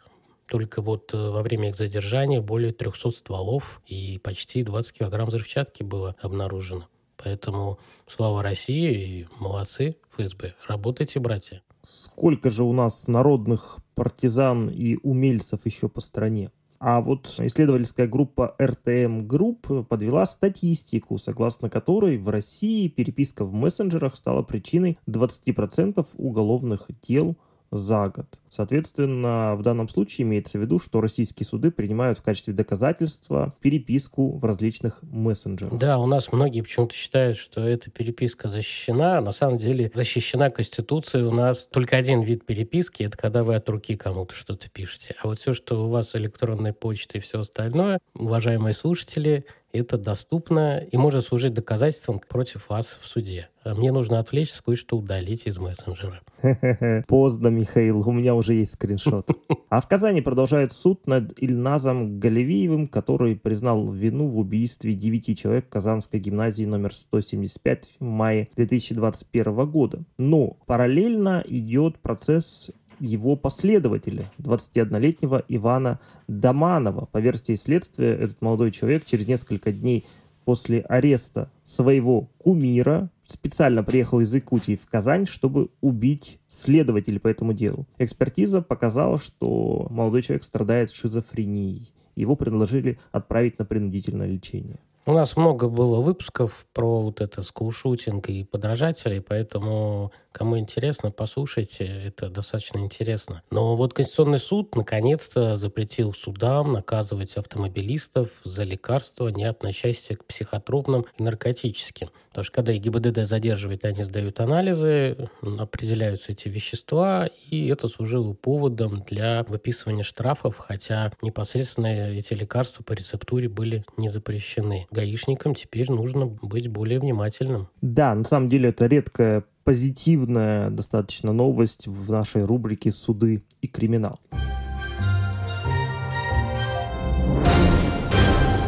Только 0.48 0.80
вот 0.80 1.12
э, 1.12 1.16
во 1.16 1.42
время 1.42 1.68
их 1.68 1.76
задержания 1.76 2.40
более 2.40 2.72
300 2.72 3.10
стволов 3.10 3.82
и 3.86 4.18
почти 4.18 4.62
20 4.62 4.92
килограмм 4.92 5.28
взрывчатки 5.28 5.82
было 5.82 6.16
обнаружено. 6.20 6.86
Поэтому 7.22 7.78
слава 8.06 8.42
России 8.42 9.20
и 9.20 9.26
молодцы 9.38 9.96
ФСБ. 10.16 10.54
Работайте, 10.66 11.20
братья. 11.20 11.62
Сколько 11.82 12.50
же 12.50 12.64
у 12.64 12.72
нас 12.72 13.06
народных 13.06 13.78
партизан 13.94 14.68
и 14.68 14.96
умельцев 15.02 15.60
еще 15.66 15.88
по 15.88 16.00
стране? 16.00 16.50
А 16.80 17.00
вот 17.00 17.34
исследовательская 17.38 18.06
группа 18.06 18.54
RTM 18.58 19.26
Group 19.26 19.84
подвела 19.84 20.26
статистику, 20.26 21.18
согласно 21.18 21.68
которой 21.68 22.18
в 22.18 22.28
России 22.28 22.86
переписка 22.88 23.44
в 23.44 23.52
мессенджерах 23.52 24.14
стала 24.14 24.42
причиной 24.42 24.96
20% 25.08 26.06
уголовных 26.16 26.88
дел 27.02 27.36
за 27.70 28.08
год. 28.08 28.26
Соответственно, 28.50 29.54
в 29.56 29.62
данном 29.62 29.88
случае 29.88 30.26
имеется 30.26 30.58
в 30.58 30.62
виду, 30.62 30.78
что 30.78 31.00
российские 31.00 31.46
суды 31.46 31.70
принимают 31.70 32.18
в 32.18 32.22
качестве 32.22 32.54
доказательства 32.54 33.54
переписку 33.60 34.38
в 34.38 34.44
различных 34.44 35.02
мессенджерах. 35.02 35.76
Да, 35.78 35.98
у 35.98 36.06
нас 36.06 36.32
многие 36.32 36.62
почему-то 36.62 36.94
считают, 36.94 37.36
что 37.36 37.60
эта 37.60 37.90
переписка 37.90 38.48
защищена. 38.48 39.20
На 39.20 39.32
самом 39.32 39.58
деле 39.58 39.92
защищена 39.94 40.50
Конституцией. 40.50 41.24
У 41.24 41.32
нас 41.32 41.66
только 41.66 41.96
один 41.96 42.22
вид 42.22 42.46
переписки, 42.46 43.02
это 43.02 43.16
когда 43.18 43.44
вы 43.44 43.54
от 43.54 43.68
руки 43.68 43.96
кому-то 43.96 44.34
что-то 44.34 44.70
пишете. 44.70 45.14
А 45.22 45.28
вот 45.28 45.38
все, 45.38 45.52
что 45.52 45.84
у 45.84 45.90
вас 45.90 46.16
электронная 46.16 46.72
почта 46.72 47.18
и 47.18 47.20
все 47.20 47.40
остальное, 47.40 47.98
уважаемые 48.14 48.74
слушатели, 48.74 49.44
это 49.72 49.98
доступно 49.98 50.78
и 50.78 50.96
может 50.96 51.24
служить 51.24 51.54
доказательством 51.54 52.20
против 52.26 52.68
вас 52.68 52.98
в 53.00 53.06
суде. 53.06 53.48
А 53.64 53.74
мне 53.74 53.92
нужно 53.92 54.18
отвлечься, 54.18 54.62
кое-что 54.62 54.96
удалить 54.96 55.42
из 55.46 55.58
мессенджера. 55.58 56.20
Поздно, 57.06 57.48
Михаил, 57.48 58.08
у 58.08 58.12
меня 58.12 58.34
уже 58.34 58.54
есть 58.54 58.74
скриншот. 58.74 59.30
А 59.70 59.82
в 59.82 59.88
Казани 59.88 60.22
продолжает 60.22 60.72
суд 60.72 61.06
над 61.06 61.34
Ильназом 61.36 62.18
Галевиевым, 62.18 62.86
который 62.86 63.36
признал 63.36 63.92
вину 63.92 64.28
в 64.28 64.38
убийстве 64.38 64.94
девяти 64.94 65.36
человек 65.36 65.66
в 65.66 65.68
Казанской 65.68 66.20
гимназии 66.20 66.64
номер 66.64 66.94
175 66.94 67.96
в 68.00 68.04
мае 68.04 68.48
2021 68.56 69.70
года. 69.70 70.04
Но 70.16 70.56
параллельно 70.64 71.44
идет 71.46 71.98
процесс 71.98 72.70
его 73.00 73.36
последователя, 73.36 74.24
21-летнего 74.38 75.44
Ивана 75.48 76.00
Доманова. 76.26 77.06
По 77.06 77.18
версии 77.18 77.54
следствия, 77.54 78.14
этот 78.14 78.40
молодой 78.42 78.70
человек 78.70 79.04
через 79.04 79.26
несколько 79.26 79.72
дней 79.72 80.04
после 80.44 80.80
ареста 80.80 81.50
своего 81.64 82.30
кумира 82.38 83.10
специально 83.26 83.82
приехал 83.82 84.20
из 84.20 84.34
Якутии 84.34 84.76
в 84.76 84.86
Казань, 84.86 85.26
чтобы 85.26 85.68
убить 85.80 86.38
следователей 86.46 87.20
по 87.20 87.28
этому 87.28 87.52
делу. 87.52 87.86
Экспертиза 87.98 88.62
показала, 88.62 89.18
что 89.18 89.86
молодой 89.90 90.22
человек 90.22 90.44
страдает 90.44 90.90
шизофренией. 90.90 91.92
его 92.16 92.34
предложили 92.34 92.98
отправить 93.12 93.58
на 93.58 93.64
принудительное 93.64 94.26
лечение. 94.26 94.78
У 95.08 95.12
нас 95.14 95.38
много 95.38 95.70
было 95.70 96.02
выпусков 96.02 96.66
про 96.74 97.00
вот 97.00 97.22
это 97.22 97.42
скулшутинг 97.42 98.28
и 98.28 98.44
подражателей, 98.44 99.22
поэтому 99.22 100.12
кому 100.32 100.58
интересно, 100.58 101.10
послушайте, 101.10 101.86
это 101.86 102.28
достаточно 102.28 102.80
интересно. 102.80 103.42
Но 103.50 103.74
вот 103.74 103.94
Конституционный 103.94 104.38
суд 104.38 104.76
наконец-то 104.76 105.56
запретил 105.56 106.12
судам 106.12 106.74
наказывать 106.74 107.38
автомобилистов 107.38 108.28
за 108.44 108.64
лекарства, 108.64 109.28
не 109.28 109.44
относящиеся 109.44 110.16
к 110.16 110.26
психотропным 110.26 111.06
и 111.18 111.22
наркотическим. 111.22 112.10
Потому 112.28 112.44
что 112.44 112.52
когда 112.52 112.74
ГИБДД 112.74 113.26
задерживает, 113.26 113.86
они 113.86 114.04
сдают 114.04 114.40
анализы, 114.40 115.30
определяются 115.40 116.32
эти 116.32 116.48
вещества, 116.48 117.30
и 117.48 117.66
это 117.68 117.88
служило 117.88 118.34
поводом 118.34 119.02
для 119.08 119.42
выписывания 119.44 120.04
штрафов, 120.04 120.58
хотя 120.58 121.12
непосредственно 121.22 121.86
эти 121.86 122.34
лекарства 122.34 122.82
по 122.82 122.92
рецептуре 122.92 123.48
были 123.48 123.84
не 123.96 124.10
запрещены 124.10 124.86
гаишникам 124.98 125.54
теперь 125.54 125.90
нужно 125.90 126.26
быть 126.26 126.68
более 126.68 126.98
внимательным. 126.98 127.68
Да, 127.80 128.14
на 128.14 128.24
самом 128.24 128.48
деле 128.48 128.70
это 128.70 128.86
редкая 128.86 129.44
позитивная 129.64 130.70
достаточно 130.70 131.32
новость 131.32 131.86
в 131.86 132.10
нашей 132.10 132.44
рубрике 132.44 132.90
«Суды 132.90 133.44
и 133.60 133.68
криминал». 133.68 134.18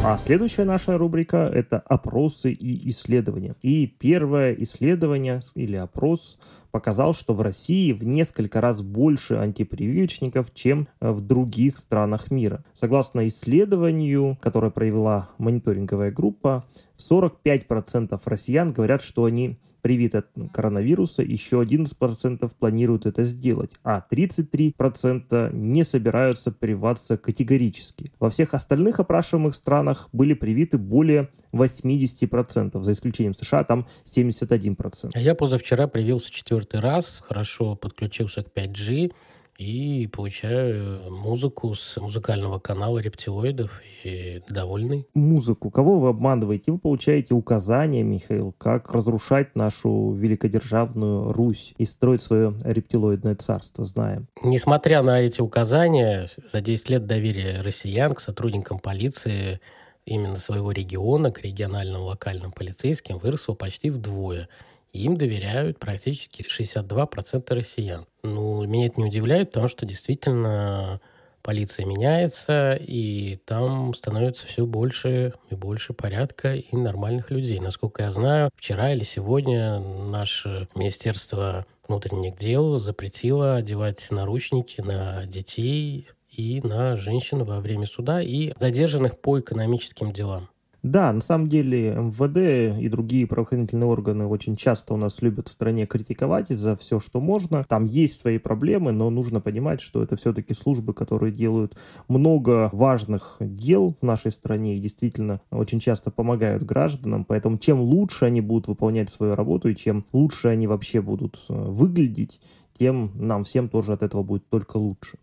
А 0.03 0.17
следующая 0.17 0.65
наша 0.65 0.97
рубрика– 0.97 1.51
это 1.55 1.79
опросы 1.79 2.53
и 2.53 2.89
исследования. 2.89 3.55
И 3.61 3.87
первое 3.87 4.55
исследование 4.55 5.43
или 5.55 5.77
опрос 5.77 6.39
показал, 6.71 7.13
что 7.13 7.35
в 7.35 7.43
России 7.43 7.93
в 7.93 8.03
несколько 8.03 8.63
раз 8.63 8.81
больше 8.81 9.35
антипрививочников, 9.35 10.55
чем 10.55 10.89
в 11.01 11.21
других 11.21 11.77
странах 11.77 12.31
мира. 12.31 12.65
Согласно 12.75 13.29
исследованию, 13.29 14.39
которое 14.41 14.71
провела 14.71 15.29
мониторинговая 15.37 16.11
группа, 16.11 16.65
45% 16.97 18.19
россиян 18.25 18.73
говорят, 18.73 19.03
что 19.03 19.25
они 19.25 19.59
привит 19.81 20.15
от 20.15 20.29
коронавируса, 20.53 21.23
еще 21.23 21.63
11% 21.63 22.51
планируют 22.59 23.07
это 23.07 23.25
сделать, 23.25 23.73
а 23.85 24.05
33% 24.11 25.55
не 25.55 25.85
собираются 25.85 26.51
прививаться 26.53 27.17
категорически. 27.17 28.13
Во 28.19 28.31
всех 28.31 28.55
остальных 28.55 29.01
опрашиваемых 29.01 29.55
странах 29.55 30.09
были 30.13 30.35
привиты 30.35 30.79
более 30.79 31.29
80%, 31.53 32.83
за 32.83 32.93
исключением 32.93 33.35
США, 33.35 33.65
там 33.65 33.87
71%. 34.05 35.11
А 35.15 35.21
я 35.21 35.35
позавчера 35.35 35.87
привился 35.89 36.31
четвертый 36.33 36.81
раз, 36.81 37.23
хорошо 37.27 37.77
подключился 37.77 38.43
к 38.43 38.49
5G, 38.55 39.13
и 39.61 40.07
получаю 40.07 41.13
музыку 41.13 41.75
с 41.75 41.99
музыкального 42.01 42.59
канала 42.59 42.99
рептилоидов 42.99 43.83
и 44.05 44.43
довольный. 44.49 45.07
Музыку. 45.13 45.71
Кого 45.71 46.01
вы 46.01 46.09
обманываете? 46.09 46.73
Вы 46.73 46.79
получаете 46.79 47.35
указания, 47.35 48.03
Михаил, 48.03 48.55
как 48.57 48.91
разрушать 48.95 49.55
нашу 49.55 50.13
великодержавную 50.13 51.33
Русь 51.35 51.75
и 51.77 51.85
строить 51.85 52.23
свое 52.23 52.55
рептилоидное 52.65 53.35
царство, 53.35 53.85
знаем. 53.85 54.29
Несмотря 54.43 55.03
на 55.03 55.21
эти 55.21 55.43
указания, 55.43 56.29
за 56.51 56.63
10 56.63 56.89
лет 56.89 57.07
доверия 57.07 57.61
россиян 57.61 58.15
к 58.15 58.21
сотрудникам 58.23 58.79
полиции 58.79 59.61
именно 60.07 60.37
своего 60.37 60.73
региона, 60.73 61.33
к 61.33 61.43
региональным 61.43 62.01
локальным 62.01 62.53
полицейским 62.53 63.19
выросло 63.19 63.53
почти 63.53 63.91
вдвое– 63.91 64.49
им 64.93 65.17
доверяют 65.17 65.79
практически 65.79 66.43
62% 66.43 67.55
россиян. 67.55 68.07
Ну, 68.23 68.65
меня 68.67 68.87
это 68.87 69.01
не 69.01 69.07
удивляет, 69.07 69.51
потому 69.51 69.69
что 69.69 69.87
действительно 69.87 71.01
полиция 71.43 71.87
меняется, 71.87 72.75
и 72.75 73.39
там 73.47 73.95
становится 73.95 74.47
все 74.47 74.67
больше 74.67 75.35
и 75.51 75.55
больше 75.55 75.95
порядка 75.95 76.55
и 76.55 76.77
нормальных 76.77 77.31
людей. 77.31 77.59
Насколько 77.61 78.03
я 78.03 78.13
знаю, 78.13 78.51
вчера 78.57 78.93
или 78.93 79.05
сегодня 79.05 79.79
наше 79.81 80.69
Министерство 80.75 81.67
внутренних 81.89 82.37
дел 82.37 82.79
запретило 82.79 83.57
одевать 83.57 84.07
наручники 84.11 84.81
на 84.81 85.27
детей 85.27 86.09
и 86.29 86.61
на 86.63 86.97
женщин 86.97 87.45
во 87.45 87.61
время 87.61 87.87
суда 87.87 88.23
и 88.23 88.53
задержанных 88.61 89.19
по 89.19 89.41
экономическим 89.41 90.13
делам. 90.13 90.49
Да, 90.83 91.13
на 91.13 91.21
самом 91.21 91.47
деле 91.47 91.91
МВД 91.91 92.81
и 92.81 92.89
другие 92.89 93.27
правоохранительные 93.27 93.87
органы 93.87 94.27
очень 94.27 94.57
часто 94.57 94.95
у 94.95 94.97
нас 94.97 95.21
любят 95.21 95.49
в 95.49 95.53
стране 95.53 95.87
критиковать 95.87 96.49
за 96.49 96.75
все, 96.75 97.01
что 97.01 97.21
можно. 97.21 97.65
Там 97.65 97.85
есть 97.85 98.19
свои 98.21 98.39
проблемы, 98.39 98.91
но 98.93 99.11
нужно 99.11 99.41
понимать, 99.41 99.83
что 99.83 100.03
это 100.03 100.17
все-таки 100.17 100.55
службы, 100.55 100.95
которые 100.95 101.33
делают 101.33 101.77
много 102.09 102.71
важных 102.73 103.37
дел 103.41 103.95
в 104.01 104.05
нашей 104.07 104.33
стране 104.33 104.77
и 104.77 104.81
действительно 104.81 105.43
очень 105.51 105.81
часто 105.81 106.11
помогают 106.11 106.63
гражданам. 106.63 107.27
Поэтому 107.27 107.59
чем 107.59 107.81
лучше 107.81 108.25
они 108.25 108.41
будут 108.41 108.69
выполнять 108.69 109.11
свою 109.11 109.35
работу 109.35 109.69
и 109.69 109.77
чем 109.77 110.07
лучше 110.15 110.49
они 110.49 110.67
вообще 110.67 111.03
будут 111.03 111.45
э, 111.51 111.53
выглядеть, 111.55 112.41
тем 112.79 113.13
нам 113.17 113.45
всем 113.45 113.69
тоже 113.69 113.93
от 113.93 114.03
этого 114.03 114.23
будет 114.23 114.49
только 114.49 114.79
лучше. 114.79 115.19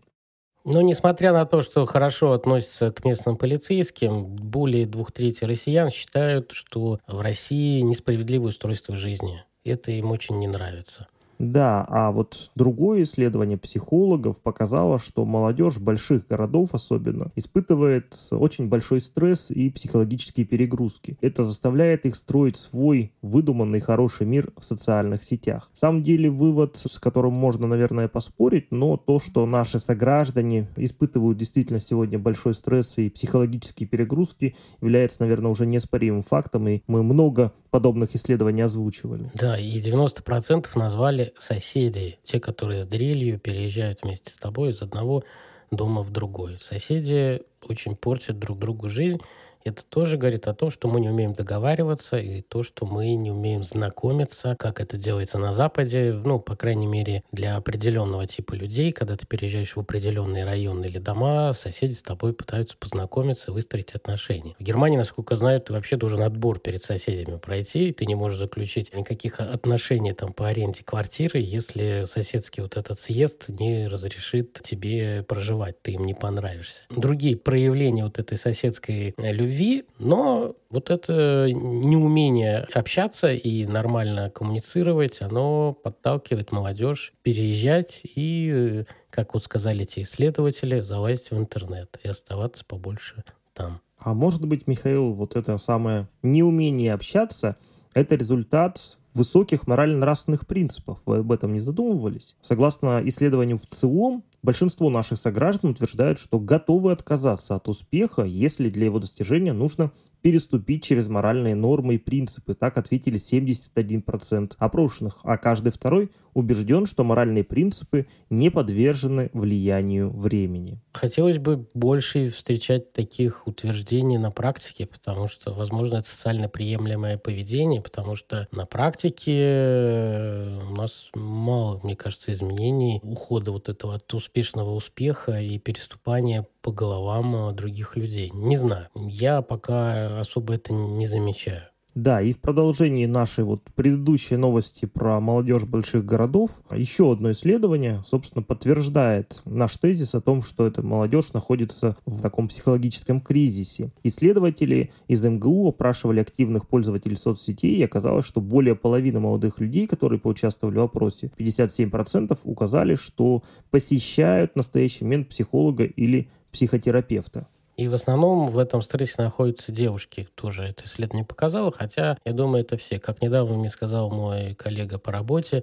Но 0.64 0.82
несмотря 0.82 1.32
на 1.32 1.46
то, 1.46 1.62
что 1.62 1.86
хорошо 1.86 2.32
относятся 2.32 2.92
к 2.92 3.04
местным 3.04 3.36
полицейским, 3.36 4.24
более 4.26 4.86
двух 4.86 5.12
трети 5.12 5.44
россиян 5.44 5.90
считают, 5.90 6.52
что 6.52 7.00
в 7.06 7.20
России 7.20 7.80
несправедливое 7.80 8.48
устройство 8.48 8.94
жизни. 8.96 9.44
Это 9.64 9.90
им 9.92 10.10
очень 10.10 10.38
не 10.38 10.46
нравится. 10.46 11.06
Да, 11.38 11.84
а 11.88 12.10
вот 12.10 12.50
другое 12.54 13.04
исследование 13.04 13.58
психологов 13.58 14.38
показало, 14.38 14.98
что 14.98 15.24
молодежь 15.24 15.78
больших 15.78 16.26
городов 16.26 16.70
особенно 16.72 17.30
испытывает 17.36 18.16
очень 18.30 18.68
большой 18.68 19.00
стресс 19.00 19.50
и 19.50 19.70
психологические 19.70 20.46
перегрузки. 20.46 21.16
Это 21.20 21.44
заставляет 21.44 22.06
их 22.06 22.16
строить 22.16 22.56
свой 22.56 23.12
выдуманный 23.22 23.80
хороший 23.80 24.26
мир 24.26 24.52
в 24.58 24.64
социальных 24.64 25.22
сетях. 25.22 25.70
В 25.72 25.78
самом 25.78 26.02
деле 26.02 26.28
вывод, 26.30 26.76
с 26.76 26.98
которым 26.98 27.34
можно, 27.34 27.66
наверное, 27.66 28.08
поспорить, 28.08 28.66
но 28.70 28.96
то, 28.96 29.20
что 29.20 29.46
наши 29.46 29.78
сограждане 29.78 30.68
испытывают 30.76 31.38
действительно 31.38 31.80
сегодня 31.80 32.18
большой 32.18 32.54
стресс 32.54 32.98
и 32.98 33.10
психологические 33.10 33.88
перегрузки, 33.88 34.56
является, 34.80 35.22
наверное, 35.22 35.50
уже 35.50 35.66
неоспоримым 35.66 36.22
фактом, 36.22 36.68
и 36.68 36.82
мы 36.86 37.02
много 37.02 37.52
подобных 37.70 38.14
исследований 38.14 38.62
озвучивали. 38.62 39.30
Да, 39.34 39.58
и 39.58 39.80
90% 39.80 40.66
назвали 40.74 41.27
соседи, 41.38 42.18
те, 42.22 42.40
которые 42.40 42.82
с 42.82 42.86
дрелью 42.86 43.38
переезжают 43.38 44.02
вместе 44.02 44.30
с 44.30 44.36
тобой 44.36 44.70
из 44.70 44.82
одного 44.82 45.24
дома 45.70 46.02
в 46.02 46.10
другой. 46.10 46.58
Соседи 46.60 47.42
очень 47.62 47.96
портят 47.96 48.38
друг 48.38 48.58
другу 48.58 48.88
жизнь, 48.88 49.20
это 49.64 49.84
тоже 49.84 50.16
говорит 50.16 50.46
о 50.46 50.54
том, 50.54 50.70
что 50.70 50.88
мы 50.88 51.00
не 51.00 51.08
умеем 51.08 51.34
договариваться 51.34 52.16
и 52.16 52.42
то, 52.42 52.62
что 52.62 52.86
мы 52.86 53.14
не 53.14 53.30
умеем 53.30 53.64
знакомиться, 53.64 54.56
как 54.58 54.80
это 54.80 54.96
делается 54.96 55.38
на 55.38 55.52
Западе, 55.52 56.12
ну, 56.24 56.38
по 56.38 56.56
крайней 56.56 56.86
мере, 56.86 57.22
для 57.32 57.56
определенного 57.56 58.26
типа 58.26 58.54
людей, 58.54 58.92
когда 58.92 59.16
ты 59.16 59.26
переезжаешь 59.26 59.76
в 59.76 59.80
определенные 59.80 60.44
районы 60.44 60.86
или 60.86 60.98
дома, 60.98 61.52
соседи 61.52 61.92
с 61.92 62.02
тобой 62.02 62.32
пытаются 62.32 62.76
познакомиться, 62.78 63.52
выстроить 63.52 63.92
отношения. 63.92 64.54
В 64.58 64.62
Германии, 64.62 64.96
насколько 64.96 65.36
знаю, 65.36 65.60
ты 65.60 65.72
вообще 65.72 65.96
должен 65.96 66.22
отбор 66.22 66.58
перед 66.58 66.82
соседями 66.82 67.38
пройти, 67.38 67.88
и 67.88 67.92
ты 67.92 68.06
не 68.06 68.14
можешь 68.14 68.38
заключить 68.38 68.94
никаких 68.94 69.40
отношений 69.40 70.12
там 70.12 70.32
по 70.32 70.48
аренде 70.48 70.82
квартиры, 70.84 71.40
если 71.40 72.04
соседский 72.06 72.62
вот 72.62 72.76
этот 72.76 72.98
съезд 73.00 73.48
не 73.48 73.88
разрешит 73.88 74.60
тебе 74.62 75.22
проживать, 75.22 75.80
ты 75.82 75.92
им 75.92 76.04
не 76.04 76.14
понравишься. 76.14 76.82
Другие 76.90 77.36
проявления 77.36 78.04
вот 78.04 78.18
этой 78.18 78.38
соседской 78.38 79.14
любви 79.16 79.47
любви, 79.48 79.86
но 79.98 80.54
вот 80.70 80.90
это 80.90 81.48
неумение 81.50 82.66
общаться 82.74 83.32
и 83.32 83.64
нормально 83.66 84.30
коммуницировать, 84.30 85.22
оно 85.22 85.72
подталкивает 85.72 86.52
молодежь 86.52 87.14
переезжать 87.22 88.02
и, 88.04 88.84
как 89.10 89.34
вот 89.34 89.44
сказали 89.44 89.84
эти 89.84 90.00
исследователи, 90.00 90.80
залазить 90.80 91.30
в 91.30 91.38
интернет 91.38 91.98
и 92.04 92.08
оставаться 92.08 92.64
побольше 92.64 93.24
там. 93.54 93.80
А 93.98 94.12
может 94.14 94.46
быть, 94.46 94.66
Михаил, 94.66 95.12
вот 95.12 95.34
это 95.34 95.56
самое 95.58 96.08
неумение 96.22 96.92
общаться, 96.92 97.56
это 97.94 98.14
результат 98.14 98.97
высоких 99.14 99.66
морально-нравственных 99.66 100.46
принципов. 100.46 100.98
Вы 101.06 101.18
об 101.18 101.32
этом 101.32 101.52
не 101.52 101.60
задумывались? 101.60 102.36
Согласно 102.40 103.00
исследованию 103.04 103.58
в 103.58 103.66
ЦИОМ, 103.66 104.22
Большинство 104.40 104.88
наших 104.88 105.18
сограждан 105.18 105.72
утверждают, 105.72 106.20
что 106.20 106.38
готовы 106.38 106.92
отказаться 106.92 107.56
от 107.56 107.68
успеха, 107.68 108.22
если 108.22 108.70
для 108.70 108.84
его 108.84 109.00
достижения 109.00 109.52
нужно 109.52 109.90
переступить 110.22 110.84
через 110.84 111.08
моральные 111.08 111.56
нормы 111.56 111.96
и 111.96 111.98
принципы. 111.98 112.54
Так 112.54 112.78
ответили 112.78 113.18
71% 113.18 114.52
опрошенных, 114.58 115.20
а 115.24 115.38
каждый 115.38 115.72
второй 115.72 116.10
убежден, 116.38 116.86
что 116.86 117.04
моральные 117.04 117.44
принципы 117.44 118.06
не 118.30 118.50
подвержены 118.50 119.30
влиянию 119.32 120.10
времени. 120.10 120.80
Хотелось 120.92 121.38
бы 121.38 121.68
больше 121.74 122.30
встречать 122.30 122.92
таких 122.92 123.46
утверждений 123.46 124.18
на 124.18 124.30
практике, 124.30 124.86
потому 124.86 125.28
что, 125.28 125.52
возможно, 125.52 125.96
это 125.96 126.08
социально 126.08 126.48
приемлемое 126.48 127.18
поведение, 127.18 127.82
потому 127.82 128.14
что 128.14 128.46
на 128.52 128.66
практике 128.66 129.34
э, 129.36 130.60
у 130.70 130.74
нас 130.74 131.10
мало, 131.14 131.80
мне 131.82 131.96
кажется, 131.96 132.32
изменений, 132.32 133.00
ухода 133.02 133.50
вот 133.50 133.68
этого 133.68 133.96
от 133.96 134.14
успешного 134.14 134.70
успеха 134.74 135.40
и 135.40 135.58
переступания 135.58 136.46
по 136.62 136.70
головам 136.70 137.50
э, 137.50 137.52
других 137.52 137.96
людей. 137.96 138.30
Не 138.32 138.56
знаю. 138.56 138.88
Я 138.94 139.42
пока 139.42 140.20
особо 140.20 140.54
это 140.54 140.72
не 140.72 141.06
замечаю. 141.06 141.62
Да, 141.98 142.22
и 142.22 142.32
в 142.32 142.38
продолжении 142.38 143.06
нашей 143.06 143.42
вот 143.42 143.64
предыдущей 143.74 144.36
новости 144.36 144.86
про 144.86 145.18
молодежь 145.18 145.64
больших 145.64 146.04
городов, 146.04 146.52
еще 146.70 147.10
одно 147.10 147.32
исследование, 147.32 148.04
собственно, 148.06 148.40
подтверждает 148.40 149.42
наш 149.44 149.76
тезис 149.78 150.14
о 150.14 150.20
том, 150.20 150.42
что 150.42 150.64
эта 150.64 150.80
молодежь 150.80 151.32
находится 151.32 151.96
в 152.06 152.22
таком 152.22 152.46
психологическом 152.46 153.20
кризисе. 153.20 153.90
Исследователи 154.04 154.92
из 155.08 155.24
МГУ 155.24 155.70
опрашивали 155.70 156.20
активных 156.20 156.68
пользователей 156.68 157.16
соцсетей, 157.16 157.74
и 157.74 157.82
оказалось, 157.82 158.26
что 158.26 158.40
более 158.40 158.76
половины 158.76 159.18
молодых 159.18 159.58
людей, 159.58 159.88
которые 159.88 160.20
поучаствовали 160.20 160.78
в 160.78 160.82
опросе, 160.82 161.32
57% 161.36 162.38
указали, 162.44 162.94
что 162.94 163.42
посещают 163.72 164.52
в 164.52 164.56
настоящий 164.56 165.02
момент 165.02 165.30
психолога 165.30 165.82
или 165.82 166.30
психотерапевта. 166.52 167.48
И 167.78 167.86
в 167.86 167.94
основном 167.94 168.48
в 168.48 168.58
этом 168.58 168.82
стрессе 168.82 169.22
находятся 169.22 169.70
девушки. 169.70 170.28
Тоже 170.34 170.64
это 170.64 170.84
исследование 170.84 171.24
показало, 171.24 171.70
хотя, 171.70 172.18
я 172.24 172.32
думаю, 172.32 172.64
это 172.64 172.76
все. 172.76 172.98
Как 172.98 173.22
недавно 173.22 173.56
мне 173.56 173.70
сказал 173.70 174.10
мой 174.10 174.56
коллега 174.56 174.98
по 174.98 175.12
работе, 175.12 175.62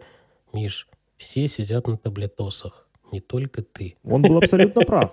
Миш, 0.53 0.87
все 1.17 1.49
сидят 1.49 1.87
на 1.87 1.97
таблетосах, 1.97 2.87
не 3.11 3.19
только 3.19 3.63
ты. 3.63 3.97
Он 4.05 4.21
был 4.21 4.37
абсолютно 4.37 4.83
прав. 4.83 5.11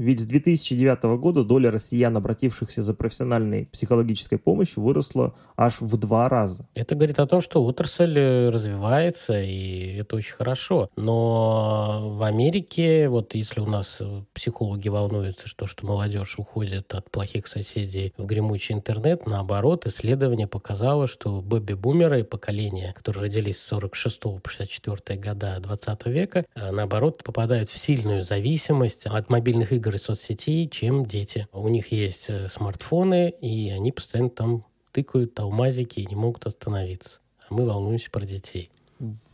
Ведь 0.00 0.20
с 0.20 0.24
2009 0.24 1.18
года 1.20 1.44
доля 1.44 1.70
россиян, 1.70 2.16
обратившихся 2.16 2.80
за 2.80 2.94
профессиональной 2.94 3.66
психологической 3.66 4.38
помощью, 4.38 4.82
выросла 4.82 5.34
аж 5.58 5.82
в 5.82 5.94
два 5.98 6.26
раза. 6.30 6.66
Это 6.74 6.94
говорит 6.94 7.18
о 7.18 7.26
том, 7.26 7.42
что 7.42 7.62
отрасль 7.62 8.18
э, 8.18 8.48
развивается, 8.48 9.38
и 9.38 9.98
это 9.98 10.16
очень 10.16 10.32
хорошо. 10.32 10.88
Но 10.96 12.14
в 12.16 12.22
Америке, 12.22 13.10
вот 13.10 13.34
если 13.34 13.60
у 13.60 13.66
нас 13.66 13.98
э, 14.00 14.22
психологи 14.32 14.88
волнуются, 14.88 15.46
что, 15.46 15.66
что 15.66 15.84
молодежь 15.84 16.38
уходит 16.38 16.94
от 16.94 17.10
плохих 17.10 17.46
соседей 17.46 18.14
в 18.16 18.24
гремучий 18.24 18.74
интернет, 18.74 19.26
наоборот, 19.26 19.86
исследование 19.86 20.46
показало, 20.46 21.08
что 21.08 21.42
бэби-бумеры, 21.42 22.24
поколение, 22.24 22.94
которые 22.94 23.24
родились 23.24 23.58
с 23.58 23.66
46 23.66 24.20
по 24.20 24.40
64 24.46 25.20
года 25.20 25.58
20 25.60 26.06
века, 26.06 26.46
э, 26.54 26.70
наоборот, 26.70 27.22
попадают 27.22 27.68
в 27.68 27.76
сильную 27.76 28.22
зависимость 28.22 29.04
от 29.04 29.28
мобильных 29.28 29.74
игр 29.74 29.89
игр 29.90 29.96
и 29.96 29.98
соцсетей, 29.98 30.68
чем 30.68 31.04
дети. 31.04 31.46
У 31.52 31.68
них 31.68 31.92
есть 31.92 32.26
э, 32.28 32.48
смартфоны, 32.48 33.34
и 33.40 33.70
они 33.70 33.92
постоянно 33.92 34.30
там 34.30 34.64
тыкают 34.92 35.38
алмазики 35.38 36.00
и 36.00 36.06
не 36.06 36.14
могут 36.14 36.46
остановиться. 36.46 37.18
А 37.48 37.54
мы 37.54 37.66
волнуемся 37.66 38.10
про 38.10 38.24
детей. 38.24 38.70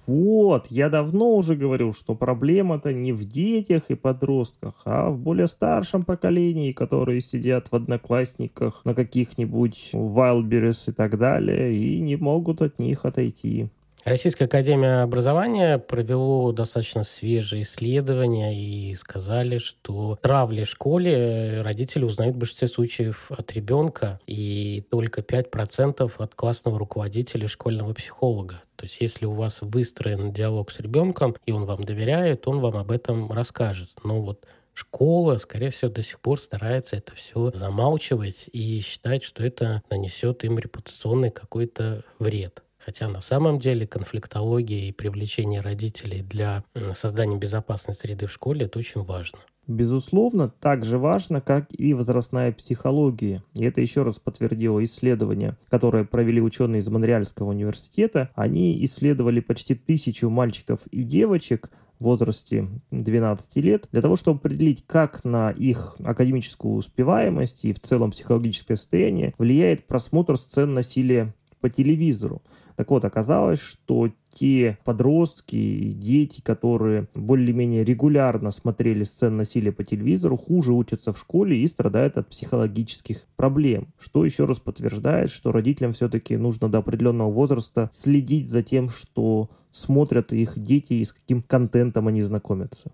Вот, 0.06 0.68
я 0.68 0.88
давно 0.88 1.34
уже 1.34 1.56
говорил, 1.56 1.92
что 1.92 2.14
проблема-то 2.14 2.92
не 2.92 3.12
в 3.12 3.24
детях 3.24 3.90
и 3.90 3.96
подростках, 3.96 4.74
а 4.84 5.10
в 5.10 5.18
более 5.18 5.48
старшем 5.48 6.04
поколении, 6.04 6.70
которые 6.70 7.20
сидят 7.20 7.72
в 7.72 7.74
одноклассниках 7.74 8.84
на 8.84 8.94
каких-нибудь 8.94 9.90
Wildberries 9.92 10.90
и 10.90 10.92
так 10.92 11.18
далее, 11.18 11.76
и 11.76 12.00
не 12.00 12.14
могут 12.16 12.62
от 12.62 12.78
них 12.78 13.04
отойти. 13.04 13.68
Российская 14.06 14.44
академия 14.44 15.02
образования 15.02 15.78
провело 15.78 16.52
достаточно 16.52 17.02
свежие 17.02 17.64
исследования 17.64 18.56
и 18.56 18.94
сказали, 18.94 19.58
что 19.58 20.16
травли 20.22 20.62
в 20.62 20.68
школе 20.68 21.60
родители 21.62 22.04
узнают 22.04 22.36
в 22.36 22.38
большинстве 22.38 22.68
случаев 22.68 23.32
от 23.32 23.50
ребенка 23.50 24.20
и 24.28 24.86
только 24.92 25.22
5% 25.22 26.12
от 26.18 26.34
классного 26.36 26.78
руководителя 26.78 27.48
школьного 27.48 27.94
психолога. 27.94 28.62
То 28.76 28.84
есть 28.84 29.00
если 29.00 29.26
у 29.26 29.32
вас 29.32 29.58
выстроен 29.60 30.32
диалог 30.32 30.70
с 30.70 30.78
ребенком, 30.78 31.34
и 31.44 31.50
он 31.50 31.64
вам 31.64 31.82
доверяет, 31.82 32.46
он 32.46 32.60
вам 32.60 32.76
об 32.76 32.92
этом 32.92 33.32
расскажет. 33.32 33.90
Но 34.04 34.22
вот 34.22 34.46
школа, 34.72 35.38
скорее 35.38 35.70
всего, 35.70 35.90
до 35.90 36.04
сих 36.04 36.20
пор 36.20 36.38
старается 36.38 36.94
это 36.94 37.12
все 37.16 37.50
замалчивать 37.52 38.48
и 38.52 38.80
считать, 38.82 39.24
что 39.24 39.44
это 39.44 39.82
нанесет 39.90 40.44
им 40.44 40.60
репутационный 40.60 41.32
какой-то 41.32 42.04
вред. 42.20 42.62
Хотя 42.86 43.08
на 43.08 43.20
самом 43.20 43.58
деле 43.58 43.84
конфликтология 43.84 44.88
и 44.88 44.92
привлечение 44.92 45.60
родителей 45.60 46.22
для 46.22 46.62
создания 46.94 47.36
безопасной 47.36 47.96
среды 47.96 48.28
в 48.28 48.32
школе– 48.32 48.66
это 48.66 48.78
очень 48.78 49.02
важно. 49.02 49.40
Безусловно, 49.66 50.48
так 50.48 50.84
же 50.84 50.96
важно, 50.96 51.40
как 51.40 51.66
и 51.76 51.94
возрастная 51.94 52.52
психология. 52.52 53.42
И 53.54 53.64
это 53.64 53.80
еще 53.80 54.04
раз 54.04 54.20
подтвердило 54.20 54.84
исследование, 54.84 55.56
которое 55.68 56.04
провели 56.04 56.40
ученые 56.40 56.78
из 56.78 56.88
Монреальского 56.88 57.50
университета. 57.50 58.30
Они 58.36 58.84
исследовали 58.84 59.40
почти 59.40 59.74
тысячу 59.74 60.30
мальчиков 60.30 60.78
и 60.92 61.02
девочек 61.02 61.72
в 61.98 62.04
возрасте 62.04 62.68
12 62.92 63.56
лет 63.56 63.88
для 63.90 64.00
того, 64.00 64.14
чтобы 64.14 64.38
определить, 64.38 64.84
как 64.86 65.24
на 65.24 65.50
их 65.50 65.96
академическую 66.04 66.74
успеваемость 66.74 67.64
и 67.64 67.72
в 67.72 67.80
целом 67.80 68.12
психологическое 68.12 68.76
состояние 68.76 69.34
влияет 69.38 69.88
просмотр 69.88 70.38
сцен 70.38 70.72
насилия 70.72 71.34
по 71.60 71.68
телевизору. 71.68 72.42
Так 72.76 72.90
вот, 72.90 73.04
оказалось, 73.04 73.58
что 73.58 74.10
те 74.28 74.78
подростки 74.84 75.56
и 75.56 75.92
дети, 75.92 76.42
которые 76.42 77.08
более-менее 77.14 77.84
регулярно 77.84 78.50
смотрели 78.50 79.02
сцены 79.02 79.38
насилия 79.38 79.72
по 79.72 79.82
телевизору, 79.82 80.36
хуже 80.36 80.72
учатся 80.72 81.12
в 81.12 81.18
школе 81.18 81.56
и 81.56 81.66
страдают 81.66 82.18
от 82.18 82.28
психологических 82.28 83.26
проблем. 83.36 83.88
Что 83.98 84.24
еще 84.26 84.44
раз 84.44 84.58
подтверждает, 84.58 85.30
что 85.30 85.52
родителям 85.52 85.94
все-таки 85.94 86.36
нужно 86.36 86.68
до 86.68 86.78
определенного 86.78 87.30
возраста 87.30 87.90
следить 87.94 88.50
за 88.50 88.62
тем, 88.62 88.90
что 88.90 89.48
смотрят 89.70 90.32
их 90.34 90.58
дети 90.58 90.94
и 90.94 91.04
с 91.04 91.12
каким 91.12 91.42
контентом 91.42 92.08
они 92.08 92.22
знакомятся. 92.22 92.92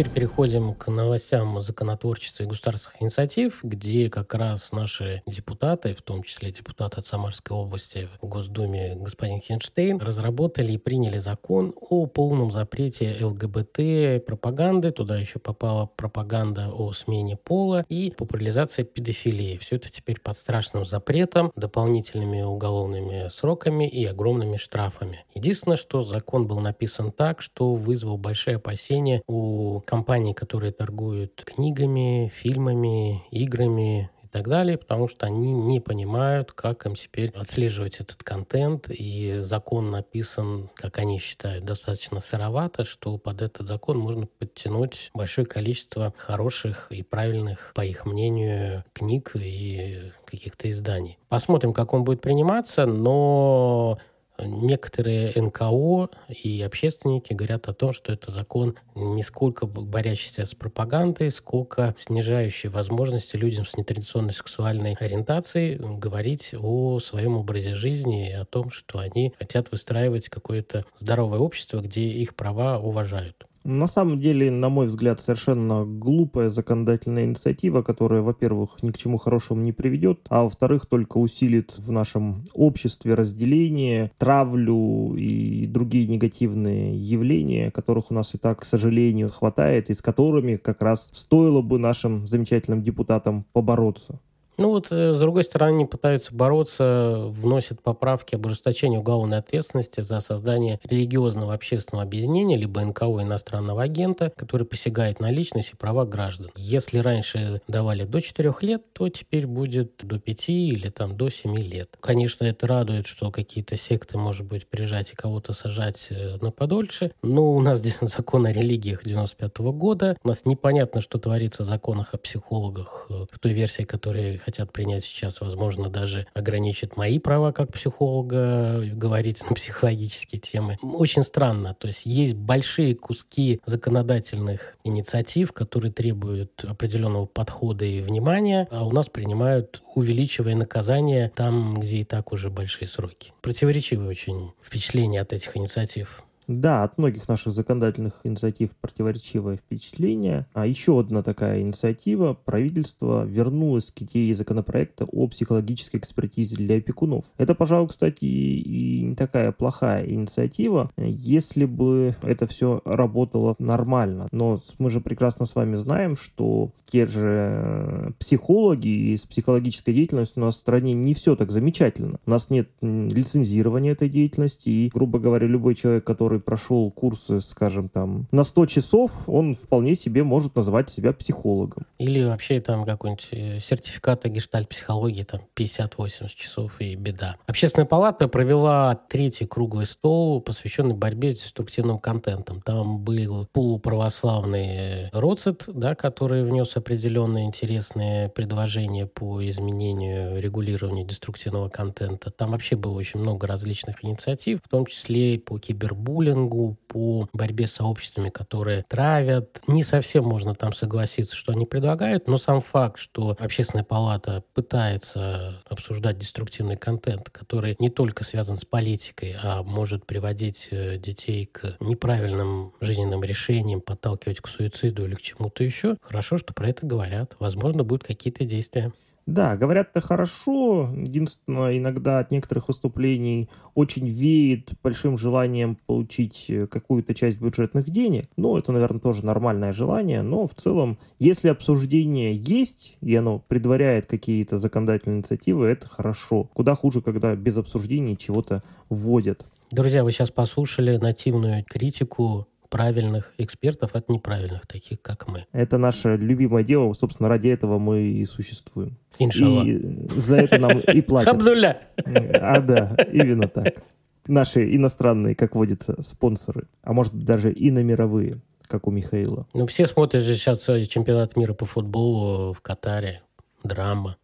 Теперь 0.00 0.14
переходим 0.14 0.72
к 0.72 0.88
новостям 0.90 1.60
законотворчества 1.60 2.44
и 2.44 2.46
государственных 2.46 3.02
инициатив, 3.02 3.60
где 3.62 4.08
как 4.08 4.32
раз 4.32 4.72
наши 4.72 5.22
депутаты, 5.26 5.94
в 5.94 6.00
том 6.00 6.22
числе 6.22 6.50
депутаты 6.50 7.00
от 7.00 7.06
Самарской 7.06 7.54
области 7.54 8.08
в 8.22 8.26
Госдуме 8.26 8.94
господин 8.94 9.40
Хинштейн, 9.40 9.98
разработали 9.98 10.72
и 10.72 10.78
приняли 10.78 11.18
закон 11.18 11.74
о 11.78 12.06
полном 12.06 12.50
запрете 12.50 13.14
ЛГБТ 13.20 14.24
пропаганды. 14.24 14.90
Туда 14.90 15.18
еще 15.18 15.38
попала 15.38 15.84
пропаганда 15.84 16.70
о 16.72 16.94
смене 16.94 17.36
пола 17.36 17.84
и 17.90 18.10
популяризация 18.16 18.86
педофилии. 18.86 19.58
Все 19.58 19.76
это 19.76 19.90
теперь 19.90 20.18
под 20.18 20.38
страшным 20.38 20.86
запретом, 20.86 21.52
дополнительными 21.56 22.40
уголовными 22.40 23.28
сроками 23.28 23.86
и 23.86 24.06
огромными 24.06 24.56
штрафами. 24.56 25.26
Единственное, 25.34 25.76
что 25.76 26.04
закон 26.04 26.46
был 26.46 26.60
написан 26.60 27.12
так, 27.12 27.42
что 27.42 27.74
вызвал 27.74 28.16
большие 28.16 28.56
опасения 28.56 29.22
у 29.26 29.82
компаний, 29.90 30.34
которые 30.34 30.70
торгуют 30.70 31.42
книгами, 31.44 32.30
фильмами, 32.32 33.24
играми 33.32 34.08
и 34.22 34.28
так 34.28 34.48
далее, 34.48 34.78
потому 34.78 35.08
что 35.08 35.26
они 35.26 35.52
не 35.52 35.80
понимают, 35.80 36.52
как 36.52 36.86
им 36.86 36.94
теперь 36.94 37.30
отслеживать 37.30 37.98
этот 37.98 38.22
контент, 38.22 38.86
и 38.88 39.40
закон 39.40 39.90
написан, 39.90 40.70
как 40.76 40.98
они 40.98 41.18
считают, 41.18 41.64
достаточно 41.64 42.20
сыровато, 42.20 42.84
что 42.84 43.18
под 43.18 43.42
этот 43.42 43.66
закон 43.66 43.98
можно 43.98 44.26
подтянуть 44.26 45.10
большое 45.12 45.44
количество 45.44 46.14
хороших 46.16 46.92
и 46.92 47.02
правильных, 47.02 47.72
по 47.74 47.84
их 47.84 48.06
мнению, 48.06 48.84
книг 48.92 49.32
и 49.34 50.12
каких-то 50.24 50.70
изданий. 50.70 51.18
Посмотрим, 51.28 51.72
как 51.72 51.92
он 51.94 52.04
будет 52.04 52.20
приниматься, 52.20 52.86
но 52.86 53.98
некоторые 54.44 55.32
НКО 55.40 56.08
и 56.28 56.62
общественники 56.62 57.32
говорят 57.32 57.68
о 57.68 57.74
том, 57.74 57.92
что 57.92 58.12
это 58.12 58.30
закон 58.30 58.76
не 58.94 59.22
сколько 59.22 59.66
борящийся 59.66 60.46
с 60.46 60.54
пропагандой, 60.54 61.30
сколько 61.30 61.94
снижающий 61.96 62.68
возможности 62.68 63.36
людям 63.36 63.66
с 63.66 63.76
нетрадиционной 63.76 64.32
сексуальной 64.32 64.96
ориентацией 64.98 65.76
говорить 65.98 66.54
о 66.58 66.98
своем 67.00 67.36
образе 67.36 67.74
жизни 67.74 68.30
и 68.30 68.32
о 68.32 68.44
том, 68.44 68.70
что 68.70 68.98
они 68.98 69.34
хотят 69.38 69.70
выстраивать 69.70 70.28
какое-то 70.28 70.84
здоровое 70.98 71.38
общество, 71.38 71.80
где 71.80 72.02
их 72.02 72.34
права 72.34 72.78
уважают. 72.78 73.46
На 73.62 73.86
самом 73.86 74.18
деле, 74.18 74.50
на 74.50 74.70
мой 74.70 74.86
взгляд, 74.86 75.20
совершенно 75.20 75.84
глупая 75.84 76.48
законодательная 76.48 77.24
инициатива, 77.24 77.82
которая, 77.82 78.22
во-первых, 78.22 78.82
ни 78.82 78.90
к 78.90 78.96
чему 78.96 79.18
хорошему 79.18 79.60
не 79.60 79.72
приведет, 79.72 80.20
а 80.30 80.44
во-вторых, 80.44 80.86
только 80.86 81.18
усилит 81.18 81.76
в 81.76 81.92
нашем 81.92 82.44
обществе 82.54 83.12
разделение, 83.14 84.12
травлю 84.16 85.14
и 85.14 85.66
другие 85.66 86.06
негативные 86.06 86.96
явления, 86.96 87.70
которых 87.70 88.10
у 88.10 88.14
нас 88.14 88.34
и 88.34 88.38
так, 88.38 88.60
к 88.60 88.64
сожалению, 88.64 89.28
хватает, 89.28 89.90
и 89.90 89.94
с 89.94 90.00
которыми 90.00 90.56
как 90.56 90.80
раз 90.80 91.10
стоило 91.12 91.60
бы 91.60 91.78
нашим 91.78 92.26
замечательным 92.26 92.82
депутатам 92.82 93.44
побороться. 93.52 94.20
Ну 94.60 94.68
вот, 94.68 94.88
э, 94.90 95.14
с 95.14 95.18
другой 95.18 95.44
стороны, 95.44 95.70
они 95.70 95.84
пытаются 95.86 96.34
бороться, 96.34 97.24
вносят 97.28 97.80
поправки 97.82 98.34
об 98.34 98.44
ужесточении 98.44 98.98
уголовной 98.98 99.38
ответственности 99.38 100.02
за 100.02 100.20
создание 100.20 100.78
религиозного 100.84 101.54
общественного 101.54 102.02
объединения, 102.02 102.58
либо 102.58 102.82
НКО 102.82 103.22
иностранного 103.22 103.82
агента, 103.82 104.30
который 104.36 104.66
посягает 104.66 105.18
на 105.18 105.30
личность 105.30 105.70
и 105.72 105.76
права 105.76 106.04
граждан. 106.04 106.50
Если 106.56 106.98
раньше 106.98 107.62
давали 107.68 108.04
до 108.04 108.20
4 108.20 108.54
лет, 108.60 108.82
то 108.92 109.08
теперь 109.08 109.46
будет 109.46 109.92
до 110.02 110.18
5 110.18 110.50
или 110.50 110.90
там 110.90 111.16
до 111.16 111.30
7 111.30 111.56
лет. 111.56 111.96
Конечно, 111.98 112.44
это 112.44 112.66
радует, 112.66 113.06
что 113.06 113.30
какие-то 113.30 113.78
секты, 113.78 114.18
может 114.18 114.46
быть, 114.46 114.66
прижать 114.66 115.12
и 115.12 115.16
кого-то 115.16 115.54
сажать 115.54 116.08
э, 116.10 116.36
на 116.42 116.50
подольше, 116.50 117.12
но 117.22 117.50
у 117.50 117.62
нас 117.62 117.80
закон 118.02 118.44
о 118.44 118.52
религиях 118.52 119.04
95 119.04 119.52
-го 119.52 119.72
года, 119.72 120.18
у 120.22 120.28
нас 120.28 120.44
непонятно, 120.44 121.00
что 121.00 121.18
творится 121.18 121.62
в 121.62 121.66
законах 121.66 122.12
о 122.12 122.18
психологах 122.18 123.06
э, 123.08 123.24
в 123.32 123.38
той 123.38 123.54
версии, 123.54 123.84
которую 123.84 124.38
хотят 124.50 124.72
принять 124.72 125.04
сейчас, 125.04 125.40
возможно, 125.40 125.88
даже 125.88 126.26
ограничит 126.34 126.96
мои 126.96 127.20
права 127.20 127.52
как 127.52 127.72
психолога 127.72 128.82
говорить 128.92 129.48
на 129.48 129.54
психологические 129.54 130.40
темы. 130.40 130.76
Очень 130.82 131.22
странно. 131.22 131.74
То 131.74 131.86
есть 131.86 132.04
есть 132.04 132.34
большие 132.34 132.96
куски 132.96 133.60
законодательных 133.64 134.76
инициатив, 134.82 135.52
которые 135.52 135.92
требуют 135.92 136.64
определенного 136.64 137.26
подхода 137.26 137.84
и 137.84 138.00
внимания, 138.00 138.66
а 138.72 138.84
у 138.84 138.90
нас 138.90 139.08
принимают, 139.08 139.82
увеличивая 139.94 140.56
наказание 140.56 141.30
там, 141.36 141.78
где 141.78 141.98
и 141.98 142.04
так 142.04 142.32
уже 142.32 142.50
большие 142.50 142.88
сроки. 142.88 143.32
Противоречивые 143.42 144.10
очень 144.10 144.50
впечатления 144.64 145.20
от 145.20 145.32
этих 145.32 145.56
инициатив. 145.56 146.24
Да, 146.50 146.82
от 146.82 146.98
многих 146.98 147.28
наших 147.28 147.52
законодательных 147.52 148.22
инициатив 148.24 148.70
противоречивое 148.80 149.56
впечатление. 149.56 150.46
А 150.52 150.66
еще 150.66 150.98
одна 150.98 151.22
такая 151.22 151.60
инициатива. 151.60 152.36
Правительство 152.44 153.24
вернулось 153.24 153.92
к 153.92 154.02
идее 154.02 154.34
законопроекта 154.34 155.04
о 155.04 155.28
психологической 155.28 156.00
экспертизе 156.00 156.56
для 156.56 156.78
опекунов. 156.78 157.26
Это, 157.38 157.54
пожалуй, 157.54 157.86
кстати, 157.86 158.24
и 158.24 159.00
не 159.02 159.14
такая 159.14 159.52
плохая 159.52 160.04
инициатива, 160.04 160.90
если 160.96 161.66
бы 161.66 162.16
это 162.20 162.48
все 162.48 162.82
работало 162.84 163.54
нормально. 163.60 164.28
Но 164.32 164.58
мы 164.78 164.90
же 164.90 165.00
прекрасно 165.00 165.46
с 165.46 165.54
вами 165.54 165.76
знаем, 165.76 166.16
что 166.16 166.72
те 166.84 167.06
же 167.06 168.12
психологи 168.18 168.88
и 168.88 169.16
с 169.16 169.24
психологической 169.24 169.94
деятельностью 169.94 170.42
у 170.42 170.46
нас 170.46 170.56
в 170.56 170.58
стране 170.58 170.94
не 170.94 171.14
все 171.14 171.36
так 171.36 171.52
замечательно. 171.52 172.18
У 172.26 172.30
нас 172.30 172.50
нет 172.50 172.70
лицензирования 172.80 173.92
этой 173.92 174.08
деятельности, 174.08 174.68
и, 174.68 174.90
грубо 174.92 175.20
говоря, 175.20 175.46
любой 175.46 175.76
человек, 175.76 176.02
который 176.02 176.39
прошел 176.40 176.90
курсы, 176.90 177.40
скажем, 177.40 177.88
там, 177.88 178.26
на 178.30 178.44
100 178.44 178.66
часов, 178.66 179.28
он 179.28 179.54
вполне 179.54 179.94
себе 179.94 180.24
может 180.24 180.56
называть 180.56 180.90
себя 180.90 181.12
психологом. 181.12 181.86
Или 181.98 182.24
вообще 182.24 182.60
там 182.60 182.84
какой-нибудь 182.84 183.28
э, 183.32 183.60
сертификат 183.60 184.24
о 184.24 184.28
гештальт-психологии, 184.28 185.24
там, 185.24 185.40
50-80 185.56 186.28
часов 186.34 186.80
и 186.80 186.94
беда. 186.94 187.36
Общественная 187.46 187.86
палата 187.86 188.28
провела 188.28 188.94
третий 189.08 189.46
круглый 189.46 189.86
стол, 189.86 190.40
посвященный 190.40 190.94
борьбе 190.94 191.32
с 191.32 191.42
деструктивным 191.42 191.98
контентом. 191.98 192.60
Там 192.62 193.00
был 193.00 193.46
полуправославный 193.52 195.10
Роцет, 195.12 195.64
да, 195.66 195.94
который 195.94 196.44
внес 196.44 196.76
определенные 196.76 197.44
интересные 197.44 198.28
предложения 198.28 199.06
по 199.06 199.46
изменению 199.48 200.40
регулирования 200.40 201.04
деструктивного 201.04 201.68
контента. 201.68 202.30
Там 202.30 202.52
вообще 202.52 202.76
было 202.76 202.92
очень 202.92 203.20
много 203.20 203.46
различных 203.46 204.04
инициатив, 204.04 204.60
в 204.64 204.68
том 204.68 204.86
числе 204.86 205.38
по 205.38 205.58
кибербуллингу, 205.58 206.29
буллингу, 206.30 206.76
по 206.88 207.28
борьбе 207.32 207.66
с 207.66 207.72
сообществами, 207.72 208.30
которые 208.30 208.84
травят. 208.88 209.60
Не 209.66 209.82
совсем 209.82 210.24
можно 210.24 210.54
там 210.54 210.72
согласиться, 210.72 211.36
что 211.36 211.52
они 211.52 211.66
предлагают, 211.66 212.26
но 212.26 212.36
сам 212.36 212.60
факт, 212.60 212.98
что 212.98 213.36
общественная 213.38 213.84
палата 213.84 214.42
пытается 214.54 215.62
обсуждать 215.68 216.18
деструктивный 216.18 216.76
контент, 216.76 217.30
который 217.30 217.76
не 217.78 217.90
только 217.90 218.24
связан 218.24 218.56
с 218.56 218.64
политикой, 218.64 219.36
а 219.42 219.62
может 219.62 220.06
приводить 220.06 220.68
э, 220.70 220.98
детей 220.98 221.46
к 221.46 221.76
неправильным 221.80 222.72
жизненным 222.80 223.22
решениям, 223.22 223.80
подталкивать 223.80 224.40
к 224.40 224.48
суициду 224.48 225.04
или 225.06 225.14
к 225.14 225.22
чему-то 225.22 225.62
еще, 225.62 225.96
хорошо, 226.02 226.38
что 226.38 226.52
про 226.52 226.68
это 226.68 226.86
говорят. 226.86 227.36
Возможно, 227.38 227.84
будут 227.84 228.04
какие-то 228.04 228.44
действия. 228.44 228.92
Да, 229.30 229.56
говорят-то 229.56 230.00
хорошо. 230.00 230.90
Единственное, 230.96 231.78
иногда 231.78 232.18
от 232.18 232.32
некоторых 232.32 232.66
выступлений 232.66 233.48
очень 233.76 234.08
веет 234.08 234.72
большим 234.82 235.16
желанием 235.16 235.78
получить 235.86 236.46
э, 236.48 236.66
какую-то 236.66 237.14
часть 237.14 237.40
бюджетных 237.40 237.88
денег. 237.90 238.28
Ну, 238.36 238.58
это, 238.58 238.72
наверное, 238.72 238.98
тоже 238.98 239.24
нормальное 239.24 239.72
желание. 239.72 240.22
Но 240.22 240.48
в 240.48 240.54
целом, 240.54 240.98
если 241.20 241.46
обсуждение 241.46 242.34
есть, 242.34 242.96
и 243.00 243.14
оно 243.14 243.38
предваряет 243.38 244.06
какие-то 244.06 244.58
законодательные 244.58 245.18
инициативы, 245.18 245.68
это 245.68 245.86
хорошо. 245.86 246.48
Куда 246.52 246.74
хуже, 246.74 247.00
когда 247.00 247.36
без 247.36 247.56
обсуждений 247.56 248.18
чего-то 248.18 248.64
вводят. 248.88 249.46
Друзья, 249.70 250.02
вы 250.02 250.10
сейчас 250.10 250.32
послушали 250.32 250.96
нативную 250.96 251.64
критику 251.64 252.48
правильных 252.70 253.34
экспертов 253.36 253.94
от 253.94 254.08
неправильных, 254.08 254.66
таких 254.66 255.02
как 255.02 255.28
мы. 255.28 255.46
Это 255.52 255.76
наше 255.76 256.16
любимое 256.16 256.64
дело. 256.64 256.92
Собственно, 256.94 257.28
ради 257.28 257.48
этого 257.48 257.78
мы 257.78 258.02
и 258.02 258.24
существуем. 258.24 258.96
Иншалла. 259.18 259.64
И 259.64 260.08
за 260.16 260.36
это 260.36 260.58
нам 260.58 260.78
и 260.78 261.00
платят. 261.02 261.34
Абдулля. 261.34 261.82
А, 261.96 262.60
да, 262.60 262.96
именно 263.12 263.48
так. 263.48 263.82
Наши 264.26 264.74
иностранные, 264.74 265.34
как 265.34 265.56
водится, 265.56 266.00
спонсоры. 266.02 266.68
А 266.82 266.92
может 266.92 267.12
даже 267.14 267.52
и 267.52 267.70
на 267.70 267.82
мировые, 267.82 268.40
как 268.62 268.86
у 268.86 268.90
Михаила. 268.90 269.46
Ну, 269.52 269.66
все 269.66 269.86
смотрят 269.86 270.22
же 270.22 270.36
сейчас 270.36 270.64
чемпионат 270.88 271.36
мира 271.36 271.52
по 271.52 271.66
футболу 271.66 272.52
в 272.52 272.60
Катаре. 272.60 273.22
Драма. 273.64 274.16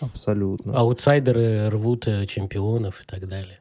Абсолютно. 0.00 0.76
Аутсайдеры 0.76 1.70
рвут 1.70 2.06
э, 2.06 2.26
чемпионов 2.26 3.02
и 3.02 3.06
так 3.06 3.28
далее. 3.28 3.60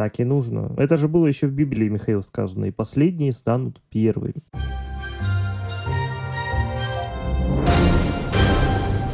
Так 0.00 0.18
и 0.18 0.24
нужно. 0.24 0.72
Это 0.78 0.96
же 0.96 1.08
было 1.08 1.26
еще 1.26 1.46
в 1.46 1.52
Библии, 1.52 1.90
Михаил, 1.90 2.22
сказано. 2.22 2.64
И 2.64 2.70
последние 2.70 3.34
станут 3.34 3.82
первыми. 3.90 4.42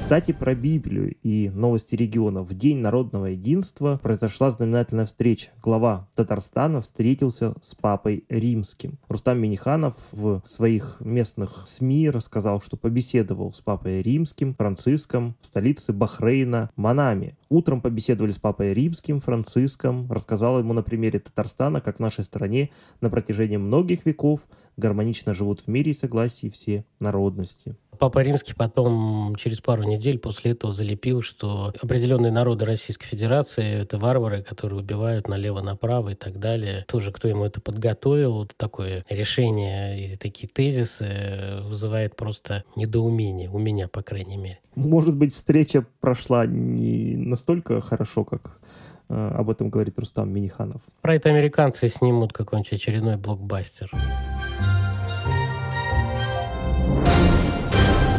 Кстати, 0.07 0.31
про 0.31 0.55
Библию 0.55 1.17
и 1.25 1.51
новости 1.51 1.97
региона. 1.97 2.45
В 2.45 2.55
День 2.55 2.79
народного 2.79 3.27
единства 3.27 3.99
произошла 4.01 4.51
знаменательная 4.51 5.05
встреча. 5.05 5.51
Глава 5.61 6.09
Татарстана 6.15 6.81
встретился 6.81 7.57
с 7.61 7.75
папой 7.75 8.25
римским. 8.29 9.01
Рустам 9.09 9.41
Миниханов 9.41 9.97
в 10.13 10.43
своих 10.47 10.99
местных 11.01 11.65
СМИ 11.67 12.09
рассказал, 12.11 12.61
что 12.61 12.77
побеседовал 12.77 13.53
с 13.53 13.61
папой 13.61 14.01
римским 14.01 14.55
Франциском 14.55 15.35
в 15.41 15.47
столице 15.47 15.93
Бахрейна 15.93 16.71
Манами. 16.77 17.37
Утром 17.49 17.81
побеседовали 17.81 18.31
с 18.31 18.39
папой 18.39 18.75
римским 18.75 19.19
Франциском, 19.19 20.09
рассказал 20.09 20.61
ему 20.61 20.73
на 20.73 20.85
примере 20.85 21.19
Татарстана, 21.19 21.81
как 21.81 21.97
в 21.97 22.01
нашей 22.01 22.23
стране 22.23 22.71
на 23.01 23.11
протяжении 23.11 23.57
многих 23.57 24.07
веков 24.07 24.43
гармонично 24.77 25.35
живут 25.35 25.63
в 25.63 25.69
мире 25.69 25.91
и 25.91 25.95
согласии 25.95 26.49
все 26.49 26.85
народности. 27.01 27.77
Папа 27.99 28.21
Римский 28.21 28.55
потом, 28.55 29.35
через 29.37 29.61
пару 29.61 29.85
недель 29.85 30.19
после 30.19 30.53
этого 30.53 30.73
залепил, 30.73 31.23
что 31.23 31.73
определенные 31.81 32.33
народы 32.33 32.65
Российской 32.65 33.07
Федерации— 33.07 33.65
это 33.83 33.99
варвары, 33.99 34.43
которые 34.43 34.81
убивают 34.81 35.29
налево-направо 35.29 36.11
и 36.11 36.15
так 36.15 36.39
далее. 36.39 36.85
Тоже 36.89 37.13
кто 37.13 37.29
ему 37.29 37.45
это 37.45 37.61
подготовил, 37.61 38.47
такое 38.57 39.05
решение 39.09 40.15
и 40.15 40.17
такие 40.17 40.49
тезисы 40.49 41.61
вызывает 41.63 42.17
просто 42.17 42.65
недоумение, 42.77 43.51
у 43.51 43.59
меня, 43.59 43.89
по 43.89 44.03
крайней 44.03 44.37
мере. 44.37 44.61
Может 44.75 45.17
быть, 45.17 45.33
встреча 45.33 45.87
прошла 46.01 46.47
не 46.47 47.17
настолько 47.17 47.81
хорошо, 47.81 48.25
как 48.25 48.61
э, 49.09 49.15
об 49.15 49.49
этом 49.49 49.71
говорит 49.71 49.99
Рустам 49.99 50.31
Миниханов. 50.31 50.83
Про 51.01 51.15
это 51.15 51.31
американцы 51.31 51.89
снимут 51.89 52.33
какой-нибудь 52.33 52.73
очередной 52.73 53.17
блокбастер. 53.17 53.91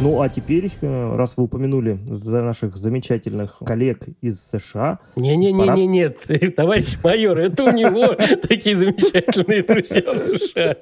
Ну, 0.00 0.20
а 0.20 0.28
теперь, 0.28 0.70
э, 0.80 1.16
раз 1.16 1.36
вы 1.36 1.44
упомянули 1.44 1.98
за 2.06 2.42
наших 2.42 2.76
замечательных 2.76 3.58
коллег 3.64 4.06
из 4.20 4.40
США... 4.40 5.00
Не-не-не, 5.16 5.58
пора... 5.58 5.74
нет, 5.76 6.18
товарищ 6.56 6.98
майор, 7.02 7.38
это 7.38 7.64
у 7.64 7.72
него 7.72 8.14
такие 8.48 8.76
замечательные 8.76 9.64
друзья 9.64 10.12
в 10.12 10.18
США. 10.18 10.76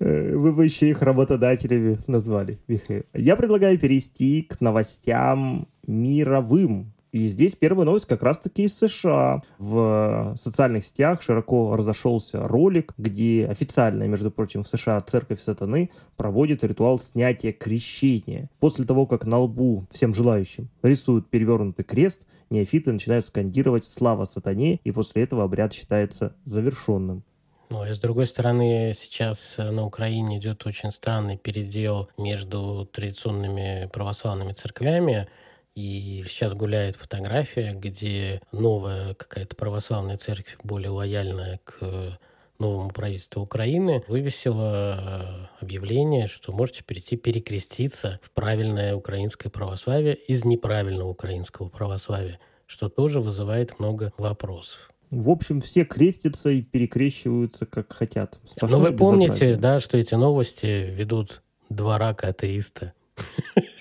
Э, 0.00 0.36
вы 0.36 0.52
бы 0.54 0.64
еще 0.64 0.88
их 0.88 1.02
работодателями 1.02 1.98
назвали, 2.06 2.58
Михаил. 2.68 3.02
Я 3.12 3.36
предлагаю 3.36 3.78
перейти 3.78 4.42
к 4.42 4.62
новостям 4.62 5.68
мировым. 5.86 6.93
И 7.14 7.28
здесь 7.28 7.54
первая 7.54 7.86
новость 7.86 8.06
как 8.06 8.24
раз-таки 8.24 8.64
из 8.64 8.76
США. 8.76 9.40
В 9.58 10.34
социальных 10.36 10.84
сетях 10.84 11.22
широко 11.22 11.76
разошелся 11.76 12.48
ролик, 12.48 12.92
где 12.98 13.46
официально, 13.46 14.02
между 14.08 14.32
прочим, 14.32 14.64
в 14.64 14.68
США 14.68 15.00
церковь 15.00 15.38
сатаны 15.38 15.90
проводит 16.16 16.64
ритуал 16.64 16.98
снятия 16.98 17.52
крещения. 17.52 18.50
После 18.58 18.84
того, 18.84 19.06
как 19.06 19.26
на 19.26 19.38
лбу 19.38 19.86
всем 19.92 20.12
желающим 20.12 20.68
рисуют 20.82 21.30
перевернутый 21.30 21.84
крест, 21.84 22.26
неофиты 22.50 22.90
начинают 22.90 23.24
скандировать 23.24 23.84
«Слава 23.84 24.24
сатане», 24.24 24.80
и 24.82 24.90
после 24.90 25.22
этого 25.22 25.44
обряд 25.44 25.72
считается 25.72 26.34
завершенным. 26.42 27.22
Ну, 27.70 27.84
и 27.86 27.94
с 27.94 27.98
другой 28.00 28.26
стороны, 28.26 28.92
сейчас 28.92 29.54
на 29.58 29.86
Украине 29.86 30.38
идет 30.38 30.66
очень 30.66 30.90
странный 30.90 31.38
передел 31.38 32.08
между 32.18 32.88
традиционными 32.92 33.88
православными 33.92 34.52
церквями 34.52 35.28
И 35.74 36.24
сейчас 36.28 36.54
гуляет 36.54 36.94
фотография, 36.94 37.72
где 37.74 38.40
новая 38.52 39.14
какая-то 39.14 39.56
православная 39.56 40.16
церковь, 40.16 40.56
более 40.62 40.90
лояльная 40.90 41.60
к 41.64 42.18
новому 42.60 42.90
правительству 42.90 43.42
Украины, 43.42 44.04
вывесила 44.06 45.50
объявление, 45.60 46.28
что 46.28 46.52
можете 46.52 46.84
перейти 46.84 47.16
перекреститься 47.16 48.20
в 48.22 48.30
правильное 48.30 48.94
украинское 48.94 49.50
православие 49.50 50.14
из 50.14 50.44
неправильного 50.44 51.08
украинского 51.08 51.68
православия, 51.68 52.38
что 52.66 52.88
тоже 52.88 53.20
вызывает 53.20 53.80
много 53.80 54.12
вопросов. 54.16 54.92
В 55.10 55.28
общем, 55.28 55.60
все 55.60 55.84
крестятся 55.84 56.50
и 56.50 56.62
перекрещиваются, 56.62 57.66
как 57.66 57.92
хотят. 57.92 58.38
Сплошное 58.44 58.78
Но 58.80 58.84
вы 58.84 58.96
помните, 58.96 59.56
да, 59.56 59.80
что 59.80 59.98
эти 59.98 60.14
новости 60.14 60.88
ведут 60.90 61.42
два 61.68 61.98
рака 61.98 62.28
атеиста. 62.28 62.92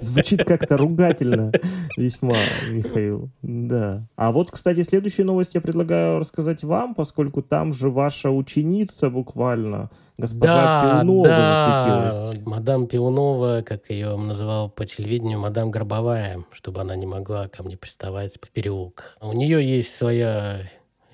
Звучит 0.00 0.44
как-то 0.44 0.76
ругательно 0.76 1.52
весьма, 1.96 2.36
Михаил. 2.70 3.30
Да. 3.42 4.06
А 4.16 4.32
вот, 4.32 4.50
кстати, 4.50 4.82
следующую 4.82 5.26
новость 5.26 5.54
я 5.54 5.60
предлагаю 5.60 6.18
рассказать 6.18 6.62
вам, 6.62 6.94
поскольку 6.94 7.42
там 7.42 7.72
же 7.72 7.90
ваша 7.90 8.30
ученица 8.30 9.10
буквально, 9.10 9.90
госпожа 10.18 10.54
да, 10.54 11.00
Пиунова 11.00 11.26
да. 11.26 12.10
засветилась. 12.10 12.46
Мадам 12.46 12.86
Пиунова, 12.86 13.62
как 13.62 13.90
ее 13.90 14.16
называл 14.16 14.68
по 14.70 14.84
телевидению, 14.84 15.40
мадам 15.40 15.70
Горбовая, 15.70 16.44
чтобы 16.52 16.80
она 16.80 16.96
не 16.96 17.06
могла 17.06 17.48
ко 17.48 17.62
мне 17.62 17.76
приставать 17.76 18.34
в 18.40 18.50
переулках. 18.50 19.16
У 19.20 19.32
нее 19.32 19.66
есть 19.66 19.94
своя 19.94 20.60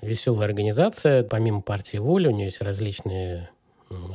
веселая 0.01 0.47
организация, 0.47 1.23
помимо 1.23 1.61
партии 1.61 1.97
«Воля», 1.97 2.29
у 2.29 2.33
нее 2.33 2.45
есть 2.45 2.61
различные 2.61 3.49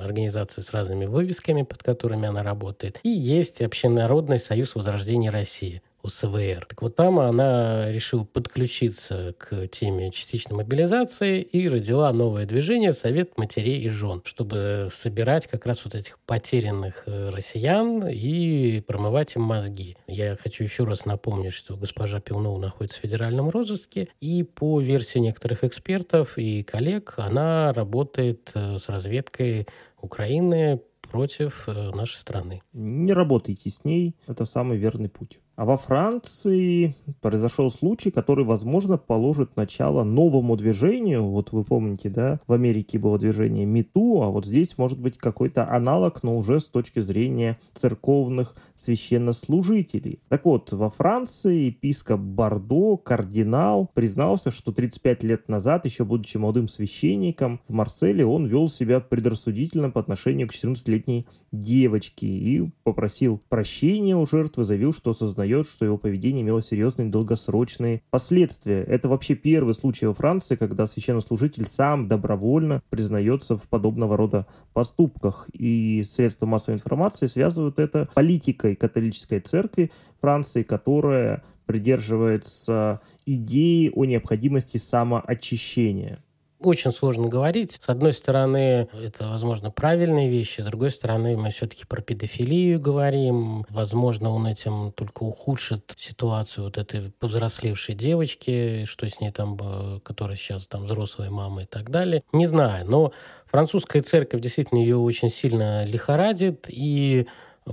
организации 0.00 0.60
с 0.60 0.70
разными 0.70 1.06
вывесками, 1.06 1.62
под 1.62 1.82
которыми 1.82 2.28
она 2.28 2.42
работает. 2.42 3.00
И 3.02 3.08
есть 3.08 3.62
Общенародный 3.62 4.38
союз 4.38 4.74
Возрождения 4.74 5.30
России. 5.30 5.82
УСВР. 6.06 6.66
Так 6.68 6.82
вот 6.82 6.96
там 6.96 7.18
она 7.18 7.90
решила 7.90 8.24
подключиться 8.24 9.34
к 9.38 9.66
теме 9.68 10.10
частичной 10.10 10.56
мобилизации 10.56 11.42
и 11.42 11.68
родила 11.68 12.12
новое 12.12 12.46
движение 12.46 12.92
«Совет 12.92 13.36
матерей 13.36 13.80
и 13.80 13.88
жен», 13.88 14.22
чтобы 14.24 14.88
собирать 14.94 15.46
как 15.46 15.66
раз 15.66 15.84
вот 15.84 15.94
этих 15.94 16.18
потерянных 16.20 17.02
э, 17.06 17.30
россиян 17.30 18.06
и 18.06 18.80
промывать 18.80 19.36
им 19.36 19.42
мозги. 19.42 19.96
Я 20.06 20.36
хочу 20.36 20.64
еще 20.64 20.84
раз 20.84 21.04
напомнить, 21.04 21.52
что 21.52 21.76
госпожа 21.76 22.20
Пивнова 22.20 22.58
находится 22.58 22.98
в 22.98 23.02
федеральном 23.02 23.50
розыске, 23.50 24.08
и 24.20 24.42
по 24.42 24.80
версии 24.80 25.18
некоторых 25.18 25.64
экспертов 25.64 26.38
и 26.38 26.62
коллег 26.62 27.14
она 27.16 27.72
работает 27.72 28.50
э, 28.54 28.78
с 28.78 28.88
разведкой 28.88 29.66
Украины 30.00 30.80
против 31.10 31.64
э, 31.68 31.90
нашей 31.94 32.16
страны. 32.16 32.62
Не 32.72 33.12
работайте 33.12 33.70
с 33.70 33.84
ней, 33.84 34.14
это 34.26 34.44
самый 34.44 34.78
верный 34.78 35.08
путь. 35.08 35.38
А 35.56 35.64
во 35.64 35.78
Франции 35.78 36.94
произошел 37.22 37.70
случай, 37.70 38.10
который, 38.10 38.44
возможно, 38.44 38.98
положит 38.98 39.56
начало 39.56 40.04
новому 40.04 40.54
движению. 40.54 41.24
Вот 41.24 41.50
вы 41.52 41.64
помните, 41.64 42.10
да, 42.10 42.40
в 42.46 42.52
Америке 42.52 42.98
было 42.98 43.18
движение 43.18 43.64
МИТУ, 43.64 44.22
а 44.22 44.28
вот 44.28 44.44
здесь 44.44 44.76
может 44.76 45.00
быть 45.00 45.16
какой-то 45.16 45.66
аналог, 45.70 46.22
но 46.22 46.36
уже 46.36 46.60
с 46.60 46.66
точки 46.66 47.00
зрения 47.00 47.58
церковных 47.74 48.54
священнослужителей. 48.74 50.20
Так 50.28 50.44
вот, 50.44 50.72
во 50.72 50.90
Франции 50.90 51.68
епископ 51.68 52.20
Бордо, 52.20 52.98
кардинал, 52.98 53.90
признался, 53.94 54.50
что 54.50 54.72
35 54.72 55.24
лет 55.24 55.48
назад, 55.48 55.86
еще 55.86 56.04
будучи 56.04 56.36
молодым 56.36 56.68
священником, 56.68 57.60
в 57.66 57.72
Марселе 57.72 58.26
он 58.26 58.44
вел 58.44 58.68
себя 58.68 59.00
предрассудительно 59.00 59.90
по 59.90 60.00
отношению 60.00 60.48
к 60.48 60.52
14-летней 60.52 61.26
девочке 61.52 62.26
и 62.26 62.70
попросил 62.82 63.40
прощения 63.48 64.16
у 64.16 64.26
жертвы, 64.26 64.64
заявил, 64.64 64.92
что 64.92 65.10
осознает, 65.10 65.66
что 65.66 65.84
его 65.84 65.98
поведение 65.98 66.42
имело 66.42 66.62
серьезные 66.62 67.08
долгосрочные 67.08 68.02
последствия. 68.10 68.82
Это 68.82 69.08
вообще 69.08 69.34
первый 69.34 69.74
случай 69.74 70.06
во 70.06 70.14
Франции, 70.14 70.56
когда 70.56 70.86
священнослужитель 70.86 71.66
сам 71.66 72.08
добровольно 72.08 72.82
признается 72.90 73.56
в 73.56 73.68
подобного 73.68 74.16
рода 74.16 74.46
поступках. 74.72 75.48
И 75.52 76.02
средства 76.08 76.46
массовой 76.46 76.76
информации 76.76 77.26
связывают 77.26 77.78
это 77.78 78.08
с 78.10 78.14
политикой 78.14 78.76
католической 78.76 79.40
церкви 79.40 79.90
Франции, 80.20 80.62
которая 80.62 81.42
придерживается 81.66 83.00
идеи 83.26 83.90
о 83.94 84.04
необходимости 84.04 84.78
самоочищения 84.78 86.22
очень 86.60 86.92
сложно 86.92 87.28
говорить. 87.28 87.78
С 87.80 87.88
одной 87.88 88.12
стороны, 88.12 88.88
это, 88.92 89.28
возможно, 89.28 89.70
правильные 89.70 90.28
вещи, 90.28 90.60
с 90.60 90.64
другой 90.64 90.90
стороны, 90.90 91.36
мы 91.36 91.50
все-таки 91.50 91.84
про 91.84 92.00
педофилию 92.00 92.80
говорим. 92.80 93.64
Возможно, 93.68 94.30
он 94.30 94.46
этим 94.46 94.92
только 94.92 95.22
ухудшит 95.22 95.94
ситуацию 95.96 96.64
вот 96.64 96.78
этой 96.78 97.10
повзрослевшей 97.18 97.94
девочки, 97.94 98.84
что 98.84 99.08
с 99.08 99.20
ней 99.20 99.32
там, 99.32 99.58
э, 99.60 100.00
которая 100.02 100.36
сейчас 100.36 100.66
там 100.66 100.84
взрослая 100.84 101.30
мама 101.30 101.62
и 101.62 101.66
так 101.66 101.90
далее. 101.90 102.22
Не 102.32 102.46
знаю, 102.46 102.86
но 102.88 103.12
французская 103.46 104.02
церковь 104.02 104.40
действительно 104.40 104.78
ее 104.78 104.96
очень 104.96 105.30
сильно 105.30 105.84
лихорадит, 105.84 106.66
и 106.68 107.26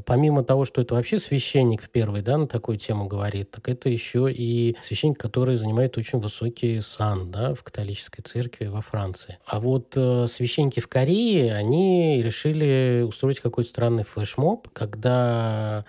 помимо 0.05 0.43
того, 0.43 0.65
что 0.65 0.81
это 0.81 0.95
вообще 0.95 1.19
священник 1.19 1.83
в 1.83 1.89
первой, 1.89 2.21
да, 2.21 2.37
на 2.37 2.47
такую 2.47 2.77
тему 2.77 3.07
говорит, 3.07 3.51
так 3.51 3.69
это 3.69 3.89
еще 3.89 4.31
и 4.31 4.75
священник, 4.81 5.19
который 5.19 5.55
занимает 5.57 5.97
очень 5.97 6.19
высокий 6.19 6.81
сан, 6.81 7.31
да, 7.31 7.53
в 7.53 7.63
католической 7.63 8.21
церкви 8.21 8.65
во 8.65 8.81
Франции. 8.81 9.37
А 9.45 9.59
вот 9.59 9.93
э, 9.95 10.27
священники 10.27 10.79
в 10.79 10.87
Корее, 10.87 11.53
они 11.55 12.21
решили 12.23 13.03
устроить 13.07 13.39
какой-то 13.39 13.69
странный 13.69 14.03
флешмоб, 14.03 14.67
когда 14.73 15.85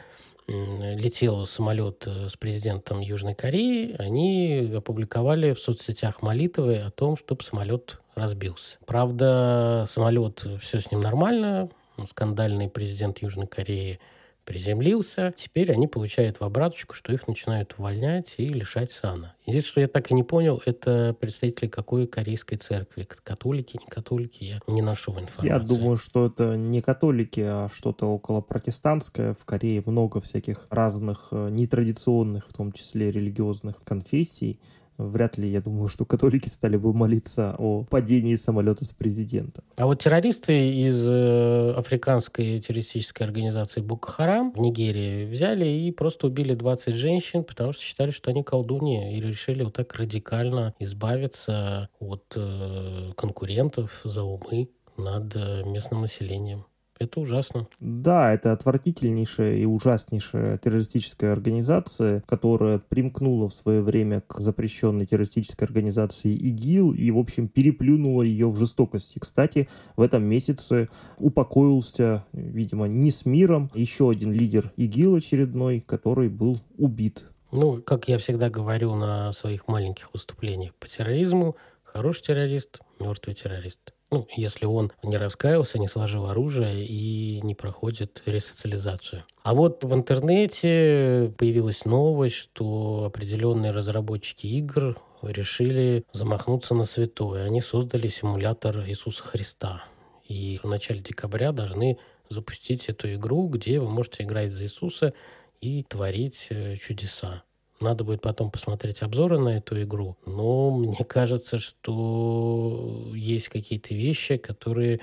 летел 0.46 1.46
самолет 1.46 2.04
э, 2.06 2.28
с 2.28 2.36
президентом 2.36 3.00
Южной 3.00 3.34
Кореи, 3.34 3.96
они 3.98 4.72
опубликовали 4.76 5.54
в 5.54 5.60
соцсетях 5.60 6.20
молитвы 6.20 6.76
о 6.78 6.90
том, 6.90 7.16
чтобы 7.16 7.42
самолет 7.42 7.98
разбился. 8.14 8.76
Правда, 8.86 9.86
самолет, 9.88 10.44
все 10.60 10.80
с 10.80 10.90
ним 10.90 11.00
нормально, 11.00 11.70
скандальный 12.08 12.68
президент 12.68 13.18
Южной 13.18 13.46
Кореи 13.46 13.98
приземлился. 14.44 15.32
Теперь 15.36 15.72
они 15.72 15.86
получают 15.86 16.40
в 16.40 16.42
обраточку, 16.42 16.94
что 16.94 17.12
их 17.12 17.26
начинают 17.26 17.74
увольнять 17.78 18.34
и 18.38 18.48
лишать 18.48 18.92
сана. 18.92 19.34
Единственное, 19.46 19.70
что 19.70 19.80
я 19.80 19.88
так 19.88 20.10
и 20.10 20.14
не 20.14 20.22
понял, 20.22 20.62
это 20.64 21.16
представители 21.18 21.68
какой 21.68 22.06
корейской 22.06 22.56
церкви. 22.56 23.08
Католики, 23.22 23.78
не 23.78 23.86
католики, 23.86 24.44
я 24.44 24.60
не 24.66 24.82
нашел 24.82 25.14
информации. 25.18 25.48
Я 25.48 25.58
думаю, 25.58 25.96
что 25.96 26.26
это 26.26 26.56
не 26.56 26.80
католики, 26.82 27.40
а 27.40 27.68
что-то 27.72 28.06
около 28.06 28.40
протестантское. 28.40 29.34
В 29.34 29.44
Корее 29.44 29.82
много 29.86 30.20
всяких 30.20 30.66
разных 30.70 31.28
э, 31.30 31.48
нетрадиционных, 31.50 32.48
в 32.48 32.52
том 32.52 32.72
числе 32.72 33.10
религиозных 33.10 33.82
конфессий 33.82 34.60
вряд 34.98 35.38
ли, 35.38 35.48
я 35.50 35.60
думаю, 35.60 35.88
что 35.88 36.04
католики 36.04 36.48
стали 36.48 36.76
бы 36.76 36.92
молиться 36.92 37.54
о 37.58 37.84
падении 37.84 38.36
самолета 38.36 38.84
с 38.84 38.92
президентом. 38.92 39.64
А 39.76 39.86
вот 39.86 40.00
террористы 40.00 40.70
из 40.86 41.06
э, 41.06 41.72
африканской 41.76 42.60
террористической 42.60 43.26
организации 43.26 43.80
Боко 43.80 44.10
Харам 44.10 44.52
в 44.52 44.58
Нигерии 44.58 45.26
взяли 45.26 45.66
и 45.66 45.90
просто 45.90 46.26
убили 46.26 46.54
20 46.54 46.94
женщин, 46.94 47.44
потому 47.44 47.72
что 47.72 47.82
считали, 47.82 48.10
что 48.10 48.30
они 48.30 48.42
колдуньи, 48.42 49.16
и 49.16 49.20
решили 49.20 49.62
вот 49.62 49.74
так 49.74 49.94
радикально 49.94 50.74
избавиться 50.78 51.88
от 51.98 52.24
э, 52.36 53.12
конкурентов 53.16 54.00
за 54.04 54.22
умы 54.22 54.70
над 54.96 55.34
э, 55.34 55.62
местным 55.64 56.02
населением. 56.02 56.66
Это 57.00 57.20
ужасно. 57.20 57.66
Да, 57.80 58.32
это 58.32 58.52
отвратительнейшая 58.52 59.56
и 59.56 59.64
ужаснейшая 59.64 60.58
террористическая 60.58 61.32
организация, 61.32 62.22
которая 62.26 62.78
примкнула 62.78 63.48
в 63.48 63.54
свое 63.54 63.82
время 63.82 64.20
к 64.20 64.38
запрещенной 64.38 65.04
террористической 65.04 65.66
организации 65.66 66.32
ИГИЛ 66.32 66.92
и, 66.92 67.10
в 67.10 67.18
общем, 67.18 67.48
переплюнула 67.48 68.22
ее 68.22 68.48
в 68.48 68.56
жестокости. 68.58 69.18
Кстати, 69.18 69.68
в 69.96 70.02
этом 70.02 70.22
месяце 70.22 70.88
упокоился, 71.18 72.24
видимо, 72.32 72.86
не 72.86 73.10
с 73.10 73.26
миром, 73.26 73.70
еще 73.74 74.10
один 74.10 74.32
лидер 74.32 74.72
ИГИЛ 74.76 75.16
очередной, 75.16 75.80
который 75.80 76.28
был 76.28 76.60
убит. 76.78 77.24
Ну, 77.50 77.82
как 77.82 78.08
я 78.08 78.18
всегда 78.18 78.50
говорю 78.50 78.94
на 78.94 79.32
своих 79.32 79.66
маленьких 79.68 80.12
выступлениях 80.12 80.74
по 80.74 80.88
терроризму, 80.88 81.56
хороший 81.82 82.22
террорист, 82.22 82.80
мертвый 83.00 83.34
террорист. 83.34 83.94
Ну, 84.14 84.28
если 84.36 84.64
он 84.64 84.92
не 85.02 85.16
раскаялся, 85.16 85.80
не 85.80 85.88
сложил 85.88 86.26
оружие 86.26 86.86
и 86.86 87.40
не 87.42 87.56
проходит 87.56 88.22
ресоциализацию. 88.26 89.24
А 89.42 89.54
вот 89.54 89.82
в 89.82 89.92
интернете 89.92 91.32
появилась 91.36 91.84
новость, 91.84 92.36
что 92.36 93.06
определенные 93.06 93.72
разработчики 93.72 94.46
игр 94.46 94.96
решили 95.20 96.04
замахнуться 96.12 96.76
на 96.76 96.84
святое. 96.84 97.44
Они 97.44 97.60
создали 97.60 98.06
симулятор 98.06 98.86
Иисуса 98.86 99.24
Христа. 99.24 99.82
И 100.28 100.60
в 100.62 100.68
начале 100.68 101.00
декабря 101.00 101.50
должны 101.50 101.98
запустить 102.28 102.88
эту 102.88 103.12
игру, 103.14 103.48
где 103.48 103.80
вы 103.80 103.88
можете 103.88 104.22
играть 104.22 104.52
за 104.52 104.62
Иисуса 104.62 105.12
и 105.60 105.82
творить 105.82 106.46
э, 106.50 106.76
чудеса. 106.76 107.42
Надо 107.84 108.02
будет 108.02 108.22
потом 108.22 108.50
посмотреть 108.50 109.02
обзоры 109.02 109.38
на 109.38 109.58
эту 109.58 109.82
игру. 109.82 110.16
Но 110.24 110.70
мне 110.70 111.04
кажется, 111.06 111.58
что 111.58 113.12
есть 113.14 113.50
какие-то 113.50 113.94
вещи, 113.94 114.38
которые 114.38 115.00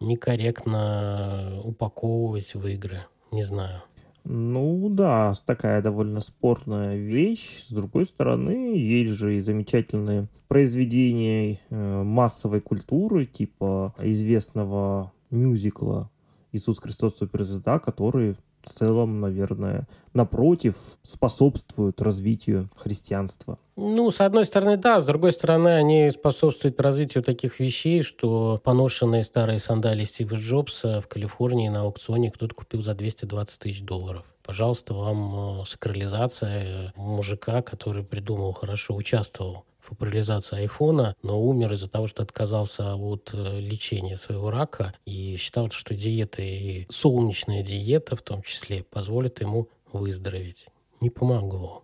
некорректно 0.00 1.60
упаковывать 1.62 2.54
в 2.54 2.66
игры. 2.66 3.04
Не 3.30 3.44
знаю. 3.44 3.82
Ну 4.24 4.88
да, 4.88 5.32
такая 5.46 5.80
довольно 5.80 6.20
спорная 6.20 6.96
вещь. 6.96 7.66
С 7.68 7.72
другой 7.72 8.04
стороны, 8.04 8.76
есть 8.76 9.12
же 9.12 9.36
и 9.36 9.40
замечательные 9.40 10.26
произведения 10.48 11.60
э, 11.70 12.02
массовой 12.02 12.60
культуры, 12.60 13.26
типа 13.26 13.94
известного 14.00 15.12
мюзикла 15.30 16.10
«Иисус 16.50 16.80
Христос 16.80 17.16
суперзвезда», 17.16 17.78
которые 17.78 18.34
в 18.64 18.70
целом, 18.70 19.20
наверное, 19.20 19.86
напротив, 20.12 20.76
способствуют 21.02 22.00
развитию 22.00 22.68
христианства. 22.76 23.58
Ну, 23.76 24.10
с 24.10 24.20
одной 24.20 24.44
стороны, 24.44 24.76
да, 24.76 25.00
с 25.00 25.04
другой 25.04 25.32
стороны, 25.32 25.68
они 25.68 26.10
способствуют 26.10 26.80
развитию 26.80 27.24
таких 27.24 27.60
вещей, 27.60 28.02
что 28.02 28.60
поношенные 28.62 29.24
старые 29.24 29.58
сандалии 29.58 30.04
Стива 30.04 30.36
Джобса 30.36 31.00
в 31.00 31.08
Калифорнии 31.08 31.68
на 31.68 31.82
аукционе 31.82 32.30
кто-то 32.30 32.54
купил 32.54 32.82
за 32.82 32.94
220 32.94 33.58
тысяч 33.58 33.82
долларов. 33.82 34.24
Пожалуйста, 34.44 34.94
вам 34.94 35.62
э, 35.62 35.64
сакрализация 35.66 36.92
мужика, 36.96 37.62
который 37.62 38.04
придумал, 38.04 38.52
хорошо 38.52 38.94
участвовал 38.94 39.64
популяризации 39.88 40.60
айфона, 40.60 41.14
но 41.22 41.40
умер 41.40 41.72
из-за 41.74 41.88
того, 41.88 42.06
что 42.06 42.22
отказался 42.22 42.94
от 42.94 43.30
э, 43.32 43.60
лечения 43.60 44.16
своего 44.16 44.50
рака 44.50 44.94
и 45.04 45.36
считал, 45.36 45.70
что 45.70 45.94
диета 45.94 46.42
и 46.42 46.86
солнечная 46.88 47.62
диета 47.62 48.16
в 48.16 48.22
том 48.22 48.42
числе 48.42 48.84
позволит 48.84 49.40
ему 49.40 49.68
выздороветь. 49.92 50.66
Не 51.00 51.10
помогло. 51.10 51.83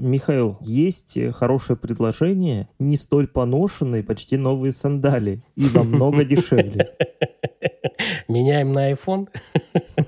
Михаил, 0.00 0.56
есть 0.62 1.18
хорошее 1.34 1.76
предложение, 1.76 2.68
не 2.78 2.96
столь 2.96 3.28
поношенные, 3.28 4.02
почти 4.02 4.38
новые 4.38 4.72
сандали 4.72 5.42
и 5.56 5.66
намного 5.74 6.24
дешевле. 6.24 6.90
Меняем 8.28 8.72
на 8.72 8.92
iPhone? 8.92 9.28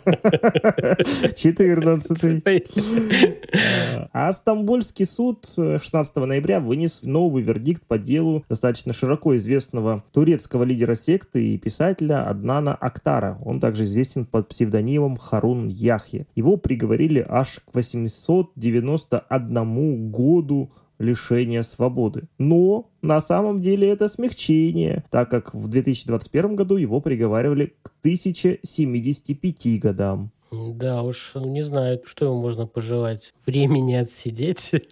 14. 1.36 2.42
А 4.12 4.32
Стамбульский 4.32 5.06
суд 5.06 5.46
16 5.54 6.16
ноября 6.16 6.60
вынес 6.60 7.02
новый 7.04 7.42
вердикт 7.42 7.84
по 7.86 7.98
делу 7.98 8.44
достаточно 8.48 8.92
широко 8.92 9.36
известного 9.36 10.04
турецкого 10.12 10.64
лидера 10.64 10.94
секты 10.94 11.54
и 11.54 11.58
писателя 11.58 12.28
Аднана 12.28 12.74
Актара. 12.74 13.38
Он 13.44 13.60
также 13.60 13.84
известен 13.84 14.24
под 14.24 14.48
псевдонимом 14.48 15.16
Харун 15.16 15.68
Яхье. 15.68 16.26
Его 16.34 16.56
приговорили 16.56 17.24
аж 17.28 17.60
к 17.60 17.74
891 17.74 19.66
году 19.82 20.70
лишения 20.98 21.62
свободы. 21.62 22.28
Но 22.38 22.90
на 23.02 23.20
самом 23.20 23.60
деле 23.60 23.88
это 23.88 24.08
смягчение, 24.08 25.04
так 25.10 25.30
как 25.30 25.54
в 25.54 25.68
2021 25.68 26.56
году 26.56 26.76
его 26.76 27.00
приговаривали 27.00 27.74
к 27.82 27.92
1075 28.00 29.80
годам. 29.80 30.30
Да 30.52 31.02
уж, 31.02 31.32
не 31.34 31.62
знаю, 31.62 32.00
что 32.04 32.26
ему 32.26 32.40
можно 32.40 32.66
пожелать. 32.66 33.32
Времени 33.46 33.94
отсидеть. 33.94 34.70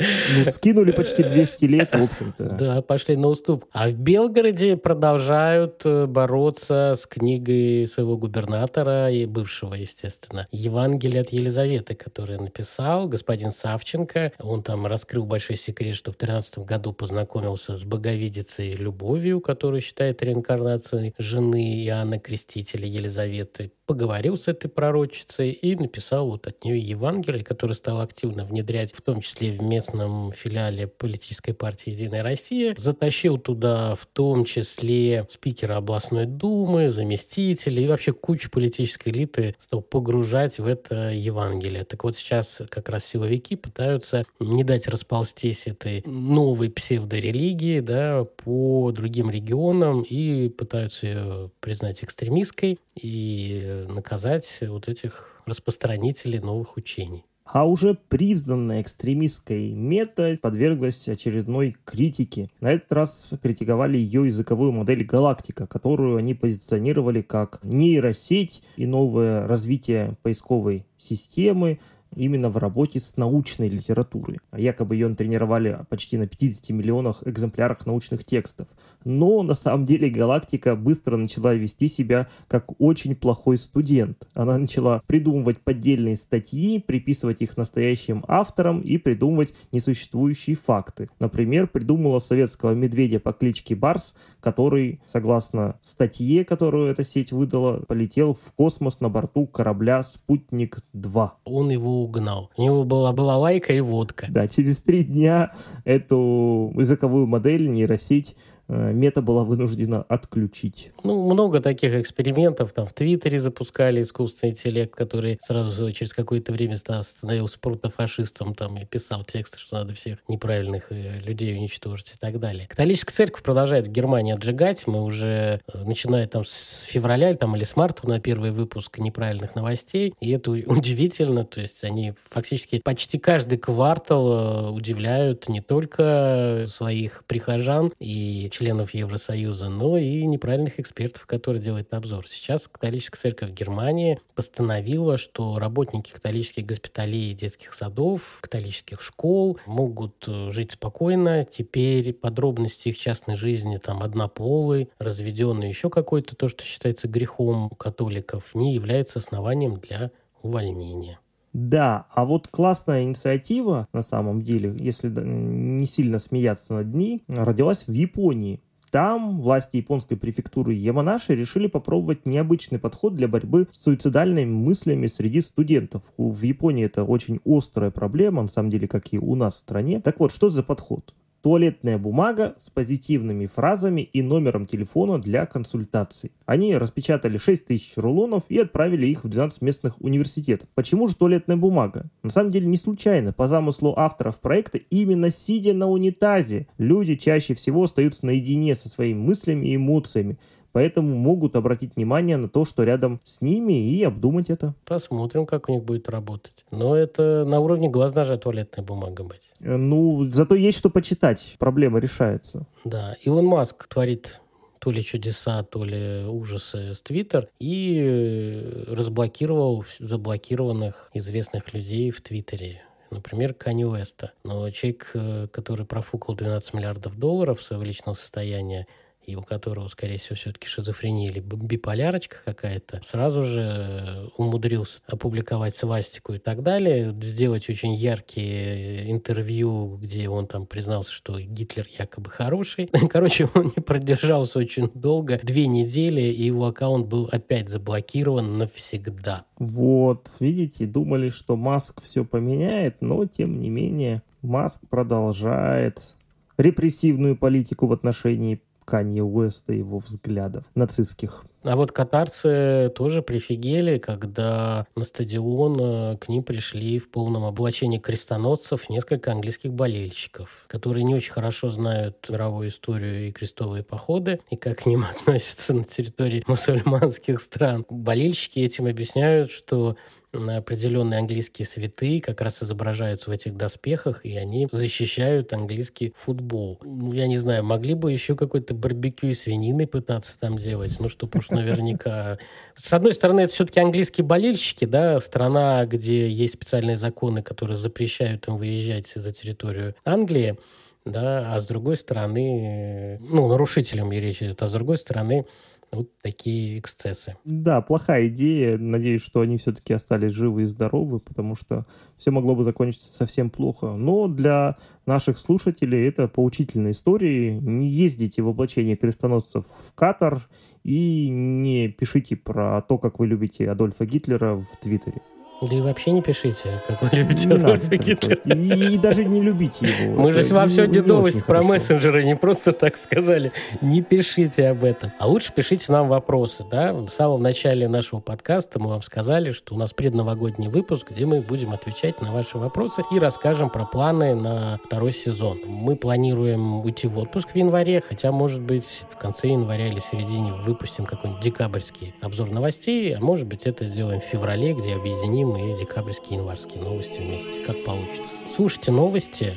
Ну, 0.00 0.44
скинули 0.50 0.92
почти 0.92 1.22
200 1.22 1.64
лет, 1.66 1.90
в 1.94 2.02
общем-то. 2.02 2.44
Да, 2.44 2.82
пошли 2.82 3.16
на 3.16 3.28
уступ. 3.28 3.66
А 3.72 3.88
в 3.88 3.94
Белгороде 3.94 4.76
продолжают 4.76 5.82
э, 5.84 6.06
бороться 6.06 6.94
с 6.96 7.06
книгой 7.06 7.86
своего 7.86 8.16
губернатора 8.16 9.10
и 9.10 9.26
бывшего, 9.26 9.74
естественно, 9.74 10.46
Евангелие 10.50 11.22
от 11.22 11.30
Елизаветы, 11.30 11.94
который 11.94 12.38
написал 12.38 13.08
господин 13.08 13.52
Савченко. 13.52 14.32
Он 14.38 14.62
там 14.62 14.86
раскрыл 14.86 15.24
большой 15.26 15.56
секрет, 15.56 15.94
что 15.94 16.12
в 16.12 16.16
13 16.16 16.58
году 16.60 16.92
познакомился 16.92 17.76
с 17.76 17.84
боговидицей 17.84 18.74
Любовью, 18.74 19.40
которую 19.40 19.80
считает 19.80 20.22
реинкарнацией 20.22 21.14
жены 21.18 21.84
Иоанна 21.84 22.18
Крестителя 22.18 22.86
Елизаветы 22.86 23.72
поговорил 23.90 24.36
с 24.36 24.46
этой 24.46 24.68
пророчицей 24.68 25.50
и 25.50 25.74
написал 25.74 26.28
вот 26.30 26.46
от 26.46 26.64
нее 26.64 26.78
Евангелие, 26.78 27.42
которое 27.42 27.74
стал 27.74 28.00
активно 28.00 28.44
внедрять, 28.44 28.92
в 28.92 29.02
том 29.02 29.20
числе 29.20 29.50
в 29.50 29.60
местном 29.90 30.32
филиале 30.32 30.86
политической 30.86 31.52
партии 31.52 31.90
«Единая 31.90 32.22
Россия». 32.22 32.74
Затащил 32.76 33.38
туда 33.38 33.94
в 33.94 34.06
том 34.06 34.44
числе 34.44 35.26
спикера 35.28 35.76
областной 35.76 36.26
думы, 36.26 36.90
заместителей 36.90 37.84
и 37.84 37.88
вообще 37.88 38.12
кучу 38.12 38.50
политической 38.50 39.10
элиты 39.10 39.56
стал 39.58 39.82
погружать 39.82 40.58
в 40.58 40.66
это 40.66 41.10
Евангелие. 41.10 41.84
Так 41.84 42.04
вот 42.04 42.16
сейчас 42.16 42.60
как 42.68 42.88
раз 42.88 43.04
силовики 43.04 43.56
пытаются 43.56 44.24
не 44.38 44.64
дать 44.64 44.88
расползтись 44.88 45.66
этой 45.66 46.02
новой 46.06 46.70
псевдорелигии 46.70 47.80
да, 47.80 48.24
по 48.24 48.92
другим 48.92 49.30
регионам 49.30 50.02
и 50.02 50.48
пытаются 50.48 51.06
ее 51.06 51.50
признать 51.60 52.02
экстремистской 52.04 52.78
и 53.00 53.86
наказать 53.88 54.58
вот 54.62 54.88
этих 54.88 55.42
распространителей 55.46 56.38
новых 56.38 56.76
учений. 56.76 57.24
А 57.52 57.66
уже 57.66 57.94
признанная 57.94 58.80
экстремистской 58.80 59.72
мета 59.72 60.38
подверглась 60.40 61.08
очередной 61.08 61.76
критике. 61.84 62.48
На 62.60 62.70
этот 62.72 62.92
раз 62.92 63.30
критиковали 63.42 63.98
ее 63.98 64.26
языковую 64.26 64.70
модель 64.70 65.04
«Галактика», 65.04 65.66
которую 65.66 66.16
они 66.16 66.34
позиционировали 66.34 67.22
как 67.22 67.58
нейросеть 67.64 68.62
и 68.76 68.86
новое 68.86 69.48
развитие 69.48 70.16
поисковой 70.22 70.86
системы, 70.96 71.80
именно 72.14 72.48
в 72.50 72.56
работе 72.56 73.00
с 73.00 73.16
научной 73.16 73.68
литературой. 73.68 74.38
Якобы 74.56 74.94
ее 74.94 75.14
тренировали 75.14 75.84
почти 75.88 76.18
на 76.18 76.26
50 76.26 76.70
миллионах 76.70 77.22
экземплярах 77.26 77.86
научных 77.86 78.24
текстов. 78.24 78.68
Но 79.04 79.42
на 79.42 79.54
самом 79.54 79.86
деле 79.86 80.10
Галактика 80.10 80.76
быстро 80.76 81.16
начала 81.16 81.54
вести 81.54 81.88
себя 81.88 82.28
как 82.48 82.80
очень 82.80 83.14
плохой 83.14 83.56
студент. 83.58 84.28
Она 84.34 84.58
начала 84.58 85.02
придумывать 85.06 85.58
поддельные 85.58 86.16
статьи, 86.16 86.78
приписывать 86.78 87.42
их 87.42 87.56
настоящим 87.56 88.24
авторам 88.28 88.80
и 88.80 88.98
придумывать 88.98 89.54
несуществующие 89.72 90.56
факты. 90.56 91.08
Например, 91.18 91.66
придумала 91.66 92.18
советского 92.18 92.72
медведя 92.72 93.20
по 93.20 93.32
кличке 93.32 93.74
Барс, 93.74 94.14
который, 94.40 95.00
согласно 95.06 95.78
статье, 95.82 96.44
которую 96.44 96.90
эта 96.90 97.04
сеть 97.04 97.32
выдала, 97.32 97.80
полетел 97.86 98.34
в 98.34 98.52
космос 98.52 99.00
на 99.00 99.08
борту 99.08 99.46
корабля 99.46 100.02
«Спутник-2». 100.02 101.30
Он 101.44 101.70
его 101.70 101.99
угнал. 102.02 102.50
У 102.56 102.62
него 102.62 102.84
была, 102.84 103.12
была 103.12 103.36
лайка 103.36 103.72
и 103.72 103.80
водка. 103.80 104.26
Да, 104.28 104.48
через 104.48 104.78
три 104.78 105.04
дня 105.04 105.52
эту 105.84 106.72
языковую 106.76 107.26
модель 107.26 107.70
нейросеть 107.70 108.36
мета 108.70 109.22
была 109.22 109.44
вынуждена 109.44 110.02
отключить. 110.02 110.92
Ну, 111.02 111.30
много 111.30 111.60
таких 111.60 111.94
экспериментов. 111.94 112.72
Там 112.72 112.86
в 112.86 112.92
Твиттере 112.92 113.40
запускали 113.40 114.02
искусственный 114.02 114.52
интеллект, 114.52 114.94
который 114.94 115.38
сразу 115.42 115.90
через 115.92 116.12
какое-то 116.12 116.52
время 116.52 116.76
становился 116.76 117.58
протофашистом 117.58 118.54
там, 118.54 118.76
и 118.78 118.84
писал 118.84 119.24
тексты, 119.24 119.58
что 119.58 119.78
надо 119.78 119.94
всех 119.94 120.18
неправильных 120.28 120.86
э, 120.90 121.20
людей 121.20 121.56
уничтожить 121.56 122.12
и 122.14 122.18
так 122.18 122.38
далее. 122.38 122.66
Католическая 122.68 123.14
церковь 123.14 123.42
продолжает 123.42 123.88
в 123.88 123.90
Германии 123.90 124.34
отжигать. 124.34 124.86
Мы 124.86 125.02
уже, 125.02 125.60
э, 125.66 125.84
начиная 125.84 126.26
там 126.26 126.44
с 126.44 126.84
февраля 126.86 127.34
там, 127.34 127.56
или 127.56 127.64
с 127.64 127.76
марта 127.76 128.08
на 128.08 128.20
первый 128.20 128.50
выпуск 128.50 128.98
неправильных 128.98 129.54
новостей. 129.54 130.14
И 130.20 130.30
это 130.30 130.50
удивительно. 130.66 131.44
То 131.44 131.60
есть 131.60 131.82
они 131.84 132.14
фактически 132.28 132.80
почти 132.84 133.18
каждый 133.18 133.58
квартал 133.58 134.74
удивляют 134.74 135.48
не 135.48 135.60
только 135.60 136.66
своих 136.68 137.24
прихожан 137.26 137.92
и 137.98 138.48
членов 138.60 138.92
Евросоюза, 138.92 139.70
но 139.70 139.96
и 139.96 140.26
неправильных 140.26 140.78
экспертов, 140.78 141.24
которые 141.24 141.62
делают 141.62 141.94
обзор. 141.94 142.28
Сейчас 142.28 142.68
католическая 142.68 143.18
церковь 143.18 143.52
Германии 143.52 144.20
постановила, 144.34 145.16
что 145.16 145.58
работники 145.58 146.10
католических 146.10 146.66
госпиталей 146.66 147.30
и 147.30 147.34
детских 147.34 147.72
садов, 147.72 148.38
католических 148.42 149.00
школ 149.00 149.58
могут 149.64 150.28
э, 150.28 150.50
жить 150.50 150.72
спокойно. 150.72 151.46
Теперь 151.46 152.12
подробности 152.12 152.90
их 152.90 152.98
частной 152.98 153.36
жизни, 153.36 153.78
там, 153.78 154.02
однополый, 154.02 154.90
разведенный, 154.98 155.68
еще 155.68 155.88
какой-то, 155.88 156.36
то, 156.36 156.48
что 156.48 156.62
считается 156.62 157.08
грехом 157.08 157.70
католиков, 157.70 158.54
не 158.54 158.74
является 158.74 159.20
основанием 159.20 159.80
для 159.80 160.10
увольнения. 160.42 161.18
Да, 161.52 162.06
а 162.14 162.24
вот 162.24 162.48
классная 162.48 163.02
инициатива, 163.02 163.88
на 163.92 164.02
самом 164.02 164.42
деле, 164.42 164.74
если 164.78 165.08
не 165.10 165.86
сильно 165.86 166.18
смеяться 166.18 166.74
над 166.74 166.94
ней, 166.94 167.22
родилась 167.26 167.88
в 167.88 167.92
Японии. 167.92 168.60
Там 168.90 169.40
власти 169.40 169.76
японской 169.76 170.16
префектуры 170.16 170.72
Яманаши 170.74 171.34
решили 171.34 171.68
попробовать 171.68 172.26
необычный 172.26 172.80
подход 172.80 173.14
для 173.14 173.28
борьбы 173.28 173.68
с 173.70 173.84
суицидальными 173.84 174.50
мыслями 174.50 175.06
среди 175.06 175.40
студентов. 175.42 176.02
В 176.16 176.42
Японии 176.42 176.86
это 176.86 177.04
очень 177.04 177.40
острая 177.44 177.92
проблема, 177.92 178.42
на 178.42 178.48
самом 178.48 178.70
деле, 178.70 178.88
как 178.88 179.12
и 179.12 179.18
у 179.18 179.36
нас 179.36 179.54
в 179.54 179.58
стране. 179.58 180.00
Так 180.00 180.18
вот, 180.18 180.32
что 180.32 180.48
за 180.48 180.64
подход? 180.64 181.14
Туалетная 181.42 181.98
бумага 181.98 182.54
с 182.56 182.70
позитивными 182.70 183.46
фразами 183.46 184.02
и 184.02 184.22
номером 184.22 184.66
телефона 184.66 185.18
для 185.20 185.46
консультаций. 185.46 186.32
Они 186.46 186.76
распечатали 186.76 187.38
6 187.38 187.64
тысяч 187.64 187.92
рулонов 187.96 188.44
и 188.48 188.58
отправили 188.58 189.06
их 189.06 189.24
в 189.24 189.28
12 189.28 189.62
местных 189.62 190.00
университетов. 190.00 190.68
Почему 190.74 191.08
же 191.08 191.16
туалетная 191.16 191.56
бумага? 191.56 192.10
На 192.22 192.30
самом 192.30 192.50
деле 192.50 192.66
не 192.66 192.76
случайно. 192.76 193.32
По 193.32 193.48
замыслу 193.48 193.94
авторов 193.96 194.40
проекта, 194.40 194.78
именно 194.78 195.30
сидя 195.30 195.74
на 195.74 195.88
унитазе, 195.88 196.66
люди 196.78 197.16
чаще 197.16 197.54
всего 197.54 197.84
остаются 197.84 198.26
наедине 198.26 198.76
со 198.76 198.88
своими 198.88 199.18
мыслями 199.18 199.66
и 199.66 199.76
эмоциями, 199.76 200.38
поэтому 200.72 201.16
могут 201.16 201.56
обратить 201.56 201.96
внимание 201.96 202.36
на 202.36 202.48
то, 202.48 202.64
что 202.64 202.82
рядом 202.82 203.20
с 203.24 203.40
ними, 203.40 203.90
и 203.90 204.02
обдумать 204.02 204.50
это. 204.50 204.74
Посмотрим, 204.84 205.46
как 205.46 205.68
у 205.68 205.72
них 205.72 205.84
будет 205.84 206.08
работать. 206.08 206.64
Но 206.70 206.96
это 206.96 207.44
на 207.46 207.60
уровне 207.60 207.88
глаз 207.88 208.12
даже 208.12 208.38
туалетная 208.38 208.84
бумага 208.84 209.22
быть. 209.24 209.50
Э, 209.60 209.76
Ну, 209.76 210.24
зато 210.30 210.54
есть 210.54 210.78
что 210.78 210.90
почитать, 210.90 211.56
проблема 211.58 211.98
решается. 211.98 212.66
Да, 212.84 213.16
Илон 213.22 213.46
Маск 213.46 213.86
творит 213.88 214.40
то 214.80 214.90
ли 214.90 215.02
чудеса, 215.04 215.62
то 215.62 215.84
ли 215.84 216.24
ужасы 216.26 216.94
с 216.94 217.00
Твиттер 217.02 217.48
и 217.58 218.00
э, 218.02 218.84
разблокировал 218.88 219.84
заблокированных 219.98 221.10
известных 221.14 221.74
людей 221.74 222.10
в 222.10 222.20
Твиттере. 222.22 222.82
Например, 223.10 223.52
Канни 223.52 223.84
Уэста. 223.84 224.32
Но 224.44 224.70
человек, 224.70 225.10
э, 225.14 225.48
который 225.52 225.84
профукал 225.84 226.34
12 226.34 226.74
миллиардов 226.74 227.18
долларов 227.18 227.62
своего 227.62 227.84
личного 227.84 228.14
состояния, 228.14 228.86
и 229.30 229.36
у 229.36 229.42
которого, 229.42 229.88
скорее 229.88 230.18
всего, 230.18 230.36
все-таки 230.36 230.66
шизофрения 230.66 231.28
или 231.28 231.40
биполярочка 231.40 232.38
какая-то, 232.44 233.00
сразу 233.04 233.42
же 233.42 233.62
э, 233.62 234.26
умудрился 234.36 235.00
опубликовать 235.06 235.76
свастику 235.76 236.34
и 236.34 236.38
так 236.38 236.62
далее, 236.62 237.14
сделать 237.20 237.68
очень 237.68 237.94
яркие 237.94 239.10
интервью, 239.10 239.98
где 240.00 240.28
он 240.28 240.46
там 240.46 240.66
признался, 240.66 241.12
что 241.12 241.40
Гитлер 241.40 241.86
якобы 241.98 242.30
хороший. 242.30 242.86
Короче, 243.10 243.48
он 243.54 243.72
не 243.76 243.82
продержался 243.82 244.58
очень 244.58 244.90
долго, 244.94 245.40
две 245.42 245.66
недели, 245.66 246.22
и 246.22 246.44
его 246.44 246.66
аккаунт 246.66 247.06
был 247.06 247.28
опять 247.30 247.68
заблокирован 247.68 248.58
навсегда. 248.58 249.44
Вот, 249.58 250.30
видите, 250.40 250.86
думали, 250.86 251.28
что 251.28 251.56
Маск 251.56 252.00
все 252.02 252.24
поменяет, 252.24 252.96
но 253.00 253.26
тем 253.26 253.60
не 253.60 253.68
менее 253.68 254.22
Маск 254.42 254.80
продолжает 254.88 256.14
репрессивную 256.56 257.36
политику 257.36 257.86
в 257.86 257.92
отношении 257.92 258.60
Канье 258.90 259.22
Уэста 259.22 259.72
и 259.72 259.78
его 259.78 259.98
взглядов 259.98 260.64
нацистских. 260.74 261.44
А 261.62 261.76
вот 261.76 261.92
катарцы 261.92 262.90
тоже 262.96 263.22
прифигели, 263.22 263.98
когда 263.98 264.86
на 264.96 265.04
стадион 265.04 265.78
э, 265.78 266.16
к 266.16 266.28
ним 266.28 266.42
пришли 266.42 266.98
в 266.98 267.10
полном 267.10 267.44
облачении 267.44 267.98
крестоносцев 267.98 268.88
несколько 268.88 269.30
английских 269.30 269.72
болельщиков, 269.72 270.64
которые 270.68 271.04
не 271.04 271.14
очень 271.14 271.32
хорошо 271.32 271.70
знают 271.70 272.26
мировую 272.30 272.68
историю 272.70 273.28
и 273.28 273.30
крестовые 273.30 273.84
походы, 273.84 274.40
и 274.50 274.56
как 274.56 274.78
к 274.78 274.86
ним 274.86 275.04
относятся 275.10 275.74
на 275.74 275.84
территории 275.84 276.42
мусульманских 276.46 277.40
стран. 277.40 277.84
Болельщики 277.88 278.58
этим 278.58 278.86
объясняют, 278.86 279.50
что 279.50 279.96
определенные 280.32 281.18
английские 281.18 281.66
святые 281.66 282.20
как 282.20 282.40
раз 282.40 282.62
изображаются 282.62 283.30
в 283.30 283.32
этих 283.32 283.56
доспехах, 283.56 284.24
и 284.24 284.36
они 284.36 284.68
защищают 284.70 285.52
английский 285.52 286.14
футбол. 286.16 286.78
Ну, 286.82 287.12
Я 287.12 287.26
не 287.26 287.38
знаю, 287.38 287.64
могли 287.64 287.94
бы 287.94 288.12
еще 288.12 288.36
какой-то 288.36 288.74
барбекю 288.74 289.28
и 289.28 289.34
свинины 289.34 289.86
пытаться 289.86 290.38
там 290.38 290.58
делать, 290.58 290.96
ну, 291.00 291.08
чтобы 291.08 291.38
уж 291.38 291.50
наверняка... 291.50 292.38
С 292.74 292.92
одной 292.92 293.12
стороны, 293.12 293.42
это 293.42 293.52
все-таки 293.52 293.80
английские 293.80 294.24
болельщики, 294.24 294.84
да, 294.84 295.20
страна, 295.20 295.84
где 295.86 296.30
есть 296.30 296.54
специальные 296.54 296.96
законы, 296.96 297.42
которые 297.42 297.76
запрещают 297.76 298.46
им 298.48 298.56
выезжать 298.56 299.12
за 299.14 299.32
территорию 299.32 299.94
Англии, 300.04 300.56
да, 301.04 301.54
а 301.54 301.60
с 301.60 301.66
другой 301.66 301.96
стороны, 301.96 303.18
ну, 303.20 303.48
нарушителям 303.48 304.12
речь 304.12 304.42
идет, 304.42 304.62
а 304.62 304.68
с 304.68 304.72
другой 304.72 304.98
стороны, 304.98 305.46
вот 305.92 306.10
такие 306.22 306.78
эксцессы. 306.78 307.36
Да, 307.44 307.80
плохая 307.80 308.28
идея. 308.28 308.78
Надеюсь, 308.78 309.22
что 309.22 309.40
они 309.40 309.56
все-таки 309.56 309.92
остались 309.92 310.32
живы 310.32 310.62
и 310.62 310.66
здоровы, 310.66 311.18
потому 311.18 311.56
что 311.56 311.86
все 312.16 312.30
могло 312.30 312.54
бы 312.54 312.64
закончиться 312.64 313.12
совсем 313.12 313.50
плохо. 313.50 313.96
Но 313.96 314.28
для 314.28 314.76
наших 315.06 315.38
слушателей 315.38 316.06
это 316.06 316.28
поучительная 316.28 316.92
история. 316.92 317.58
Не 317.58 317.88
ездите 317.88 318.42
в 318.42 318.48
облачении 318.48 318.94
крестоносцев 318.94 319.64
в 319.66 319.92
Катар 319.94 320.48
и 320.84 321.28
не 321.28 321.88
пишите 321.88 322.36
про 322.36 322.82
то, 322.82 322.98
как 322.98 323.18
вы 323.18 323.26
любите 323.26 323.68
Адольфа 323.70 324.06
Гитлера 324.06 324.56
в 324.56 324.68
Твиттере. 324.80 325.22
Да 325.62 325.76
и 325.76 325.80
вообще 325.82 326.10
не 326.12 326.22
пишите, 326.22 326.82
как 326.88 327.02
вы 327.02 327.08
любите 327.12 327.46
Не 327.46 327.54
Адольфа 327.56 327.96
Гитлера. 327.96 328.40
И, 328.46 328.94
и 328.94 328.98
даже 328.98 329.24
не 329.26 329.42
любите 329.42 329.86
его. 329.86 330.20
Мы 330.22 330.32
же 330.32 330.40
Это 330.40 330.54
вам 330.54 330.68
не- 330.68 330.74
сегодня 330.74 331.00
не 331.00 331.06
новость 331.06 331.36
очень 331.36 331.46
про 331.46 331.54
хорошо. 331.56 331.68
мессенджеры 331.74 332.24
не 332.24 332.34
просто 332.34 332.72
так 332.72 332.96
сказали. 332.96 333.52
Не 333.82 334.00
пишите 334.00 334.68
об 334.68 334.84
этом. 334.84 335.12
А 335.18 335.26
лучше 335.28 335.52
пишите 335.52 335.92
нам 335.92 336.08
вопросы. 336.08 336.64
Да? 336.70 336.94
В 336.94 337.08
самом 337.10 337.42
начале 337.42 337.88
нашего 337.88 338.20
подкаста 338.20 338.78
мы 338.78 338.88
вам 338.88 339.02
сказали, 339.02 339.50
что 339.52 339.74
у 339.74 339.78
нас 339.78 339.92
предновогодний 339.92 340.68
выпуск, 340.68 341.10
где 341.10 341.26
мы 341.26 341.42
будем 341.42 341.72
отвечать 341.72 342.22
на 342.22 342.32
ваши 342.32 342.56
вопросы 342.56 343.02
и 343.12 343.18
расскажем 343.18 343.68
про 343.68 343.84
планы 343.84 344.34
на 344.34 344.80
второй 344.84 345.12
сезон. 345.12 345.58
Мы 345.66 345.94
планируем 345.96 346.80
уйти 346.82 347.06
в 347.06 347.18
отпуск 347.18 347.50
в 347.52 347.56
январе, 347.56 348.02
хотя, 348.08 348.32
может 348.32 348.62
быть, 348.62 349.04
в 349.10 349.18
конце 349.18 349.48
января 349.48 349.88
или 349.88 350.00
в 350.00 350.04
середине 350.06 350.52
выпустим 350.54 351.04
какой-нибудь 351.04 351.42
декабрьский 351.44 352.14
обзор 352.22 352.50
новостей, 352.50 353.14
а 353.14 353.20
может 353.20 353.46
быть, 353.46 353.66
это 353.66 353.84
сделаем 353.84 354.20
в 354.20 354.24
феврале, 354.24 354.72
где 354.72 354.94
объединим 354.94 355.49
и 355.56 355.78
декабрьские, 355.78 356.38
январские 356.38 356.82
новости 356.82 357.18
вместе, 357.18 357.64
как 357.64 357.84
получится. 357.84 358.34
Слушайте 358.54 358.92
новости, 358.92 359.56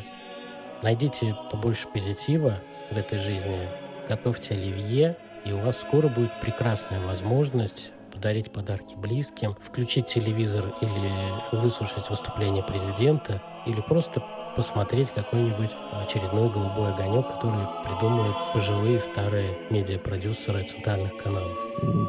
Найдите 0.83 1.33
побольше 1.49 1.87
позитива 1.87 2.59
в 2.91 2.97
этой 2.97 3.17
жизни, 3.17 3.69
готовьте 4.09 4.53
оливье, 4.53 5.15
и 5.45 5.53
у 5.53 5.59
вас 5.59 5.79
скоро 5.79 6.09
будет 6.09 6.41
прекрасная 6.41 6.99
возможность 6.99 7.93
подарить 8.11 8.51
подарки 8.51 8.95
близким, 8.95 9.55
включить 9.61 10.07
телевизор 10.07 10.75
или 10.81 11.55
выслушать 11.55 12.09
выступление 12.09 12.63
президента, 12.63 13.41
или 13.65 13.79
просто 13.79 14.21
посмотреть 14.57 15.11
какой-нибудь 15.11 15.71
очередной 15.93 16.49
голубой 16.49 16.93
огонек, 16.93 17.27
который 17.27 17.65
придумают 17.85 18.35
пожилые 18.53 18.99
старые 18.99 19.57
медиапродюсеры 19.69 20.67
центральных 20.67 21.15
каналов. 21.15 21.57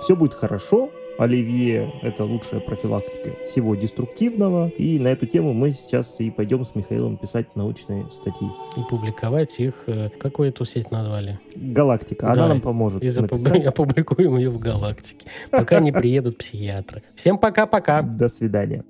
Все 0.02 0.16
будет 0.16 0.34
хорошо. 0.34 0.90
Оливье– 1.18 1.92
это 2.02 2.24
лучшая 2.24 2.60
профилактика 2.60 3.30
всего 3.44 3.74
деструктивного. 3.74 4.68
И 4.70 4.98
на 4.98 5.08
эту 5.08 5.26
тему 5.26 5.52
мы 5.52 5.72
сейчас 5.72 6.18
и 6.20 6.30
пойдем 6.30 6.64
с 6.64 6.74
Михаилом 6.74 7.16
писать 7.16 7.54
научные 7.54 8.10
статьи. 8.10 8.48
И 8.76 8.80
публиковать 8.90 9.58
их, 9.60 9.84
э, 9.86 10.10
какую 10.18 10.48
эту 10.48 10.64
сеть 10.64 10.90
назвали? 10.90 11.38
Галактика. 11.54 12.26
Она 12.26 12.34
Да, 12.42 12.48
нам 12.48 12.60
поможет 12.60 13.02
И 13.02 13.08
запубли- 13.08 13.62
опубликуем 13.64 14.36
ее 14.36 14.50
в 14.50 14.58
галактике, 14.58 15.26
пока 15.50 15.78
не 15.78 15.92
приедут 15.92 16.38
психиатры. 16.38 17.02
Всем 17.14 17.38
пока-пока! 17.38 18.02
До 18.02 18.28
свидания. 18.28 18.84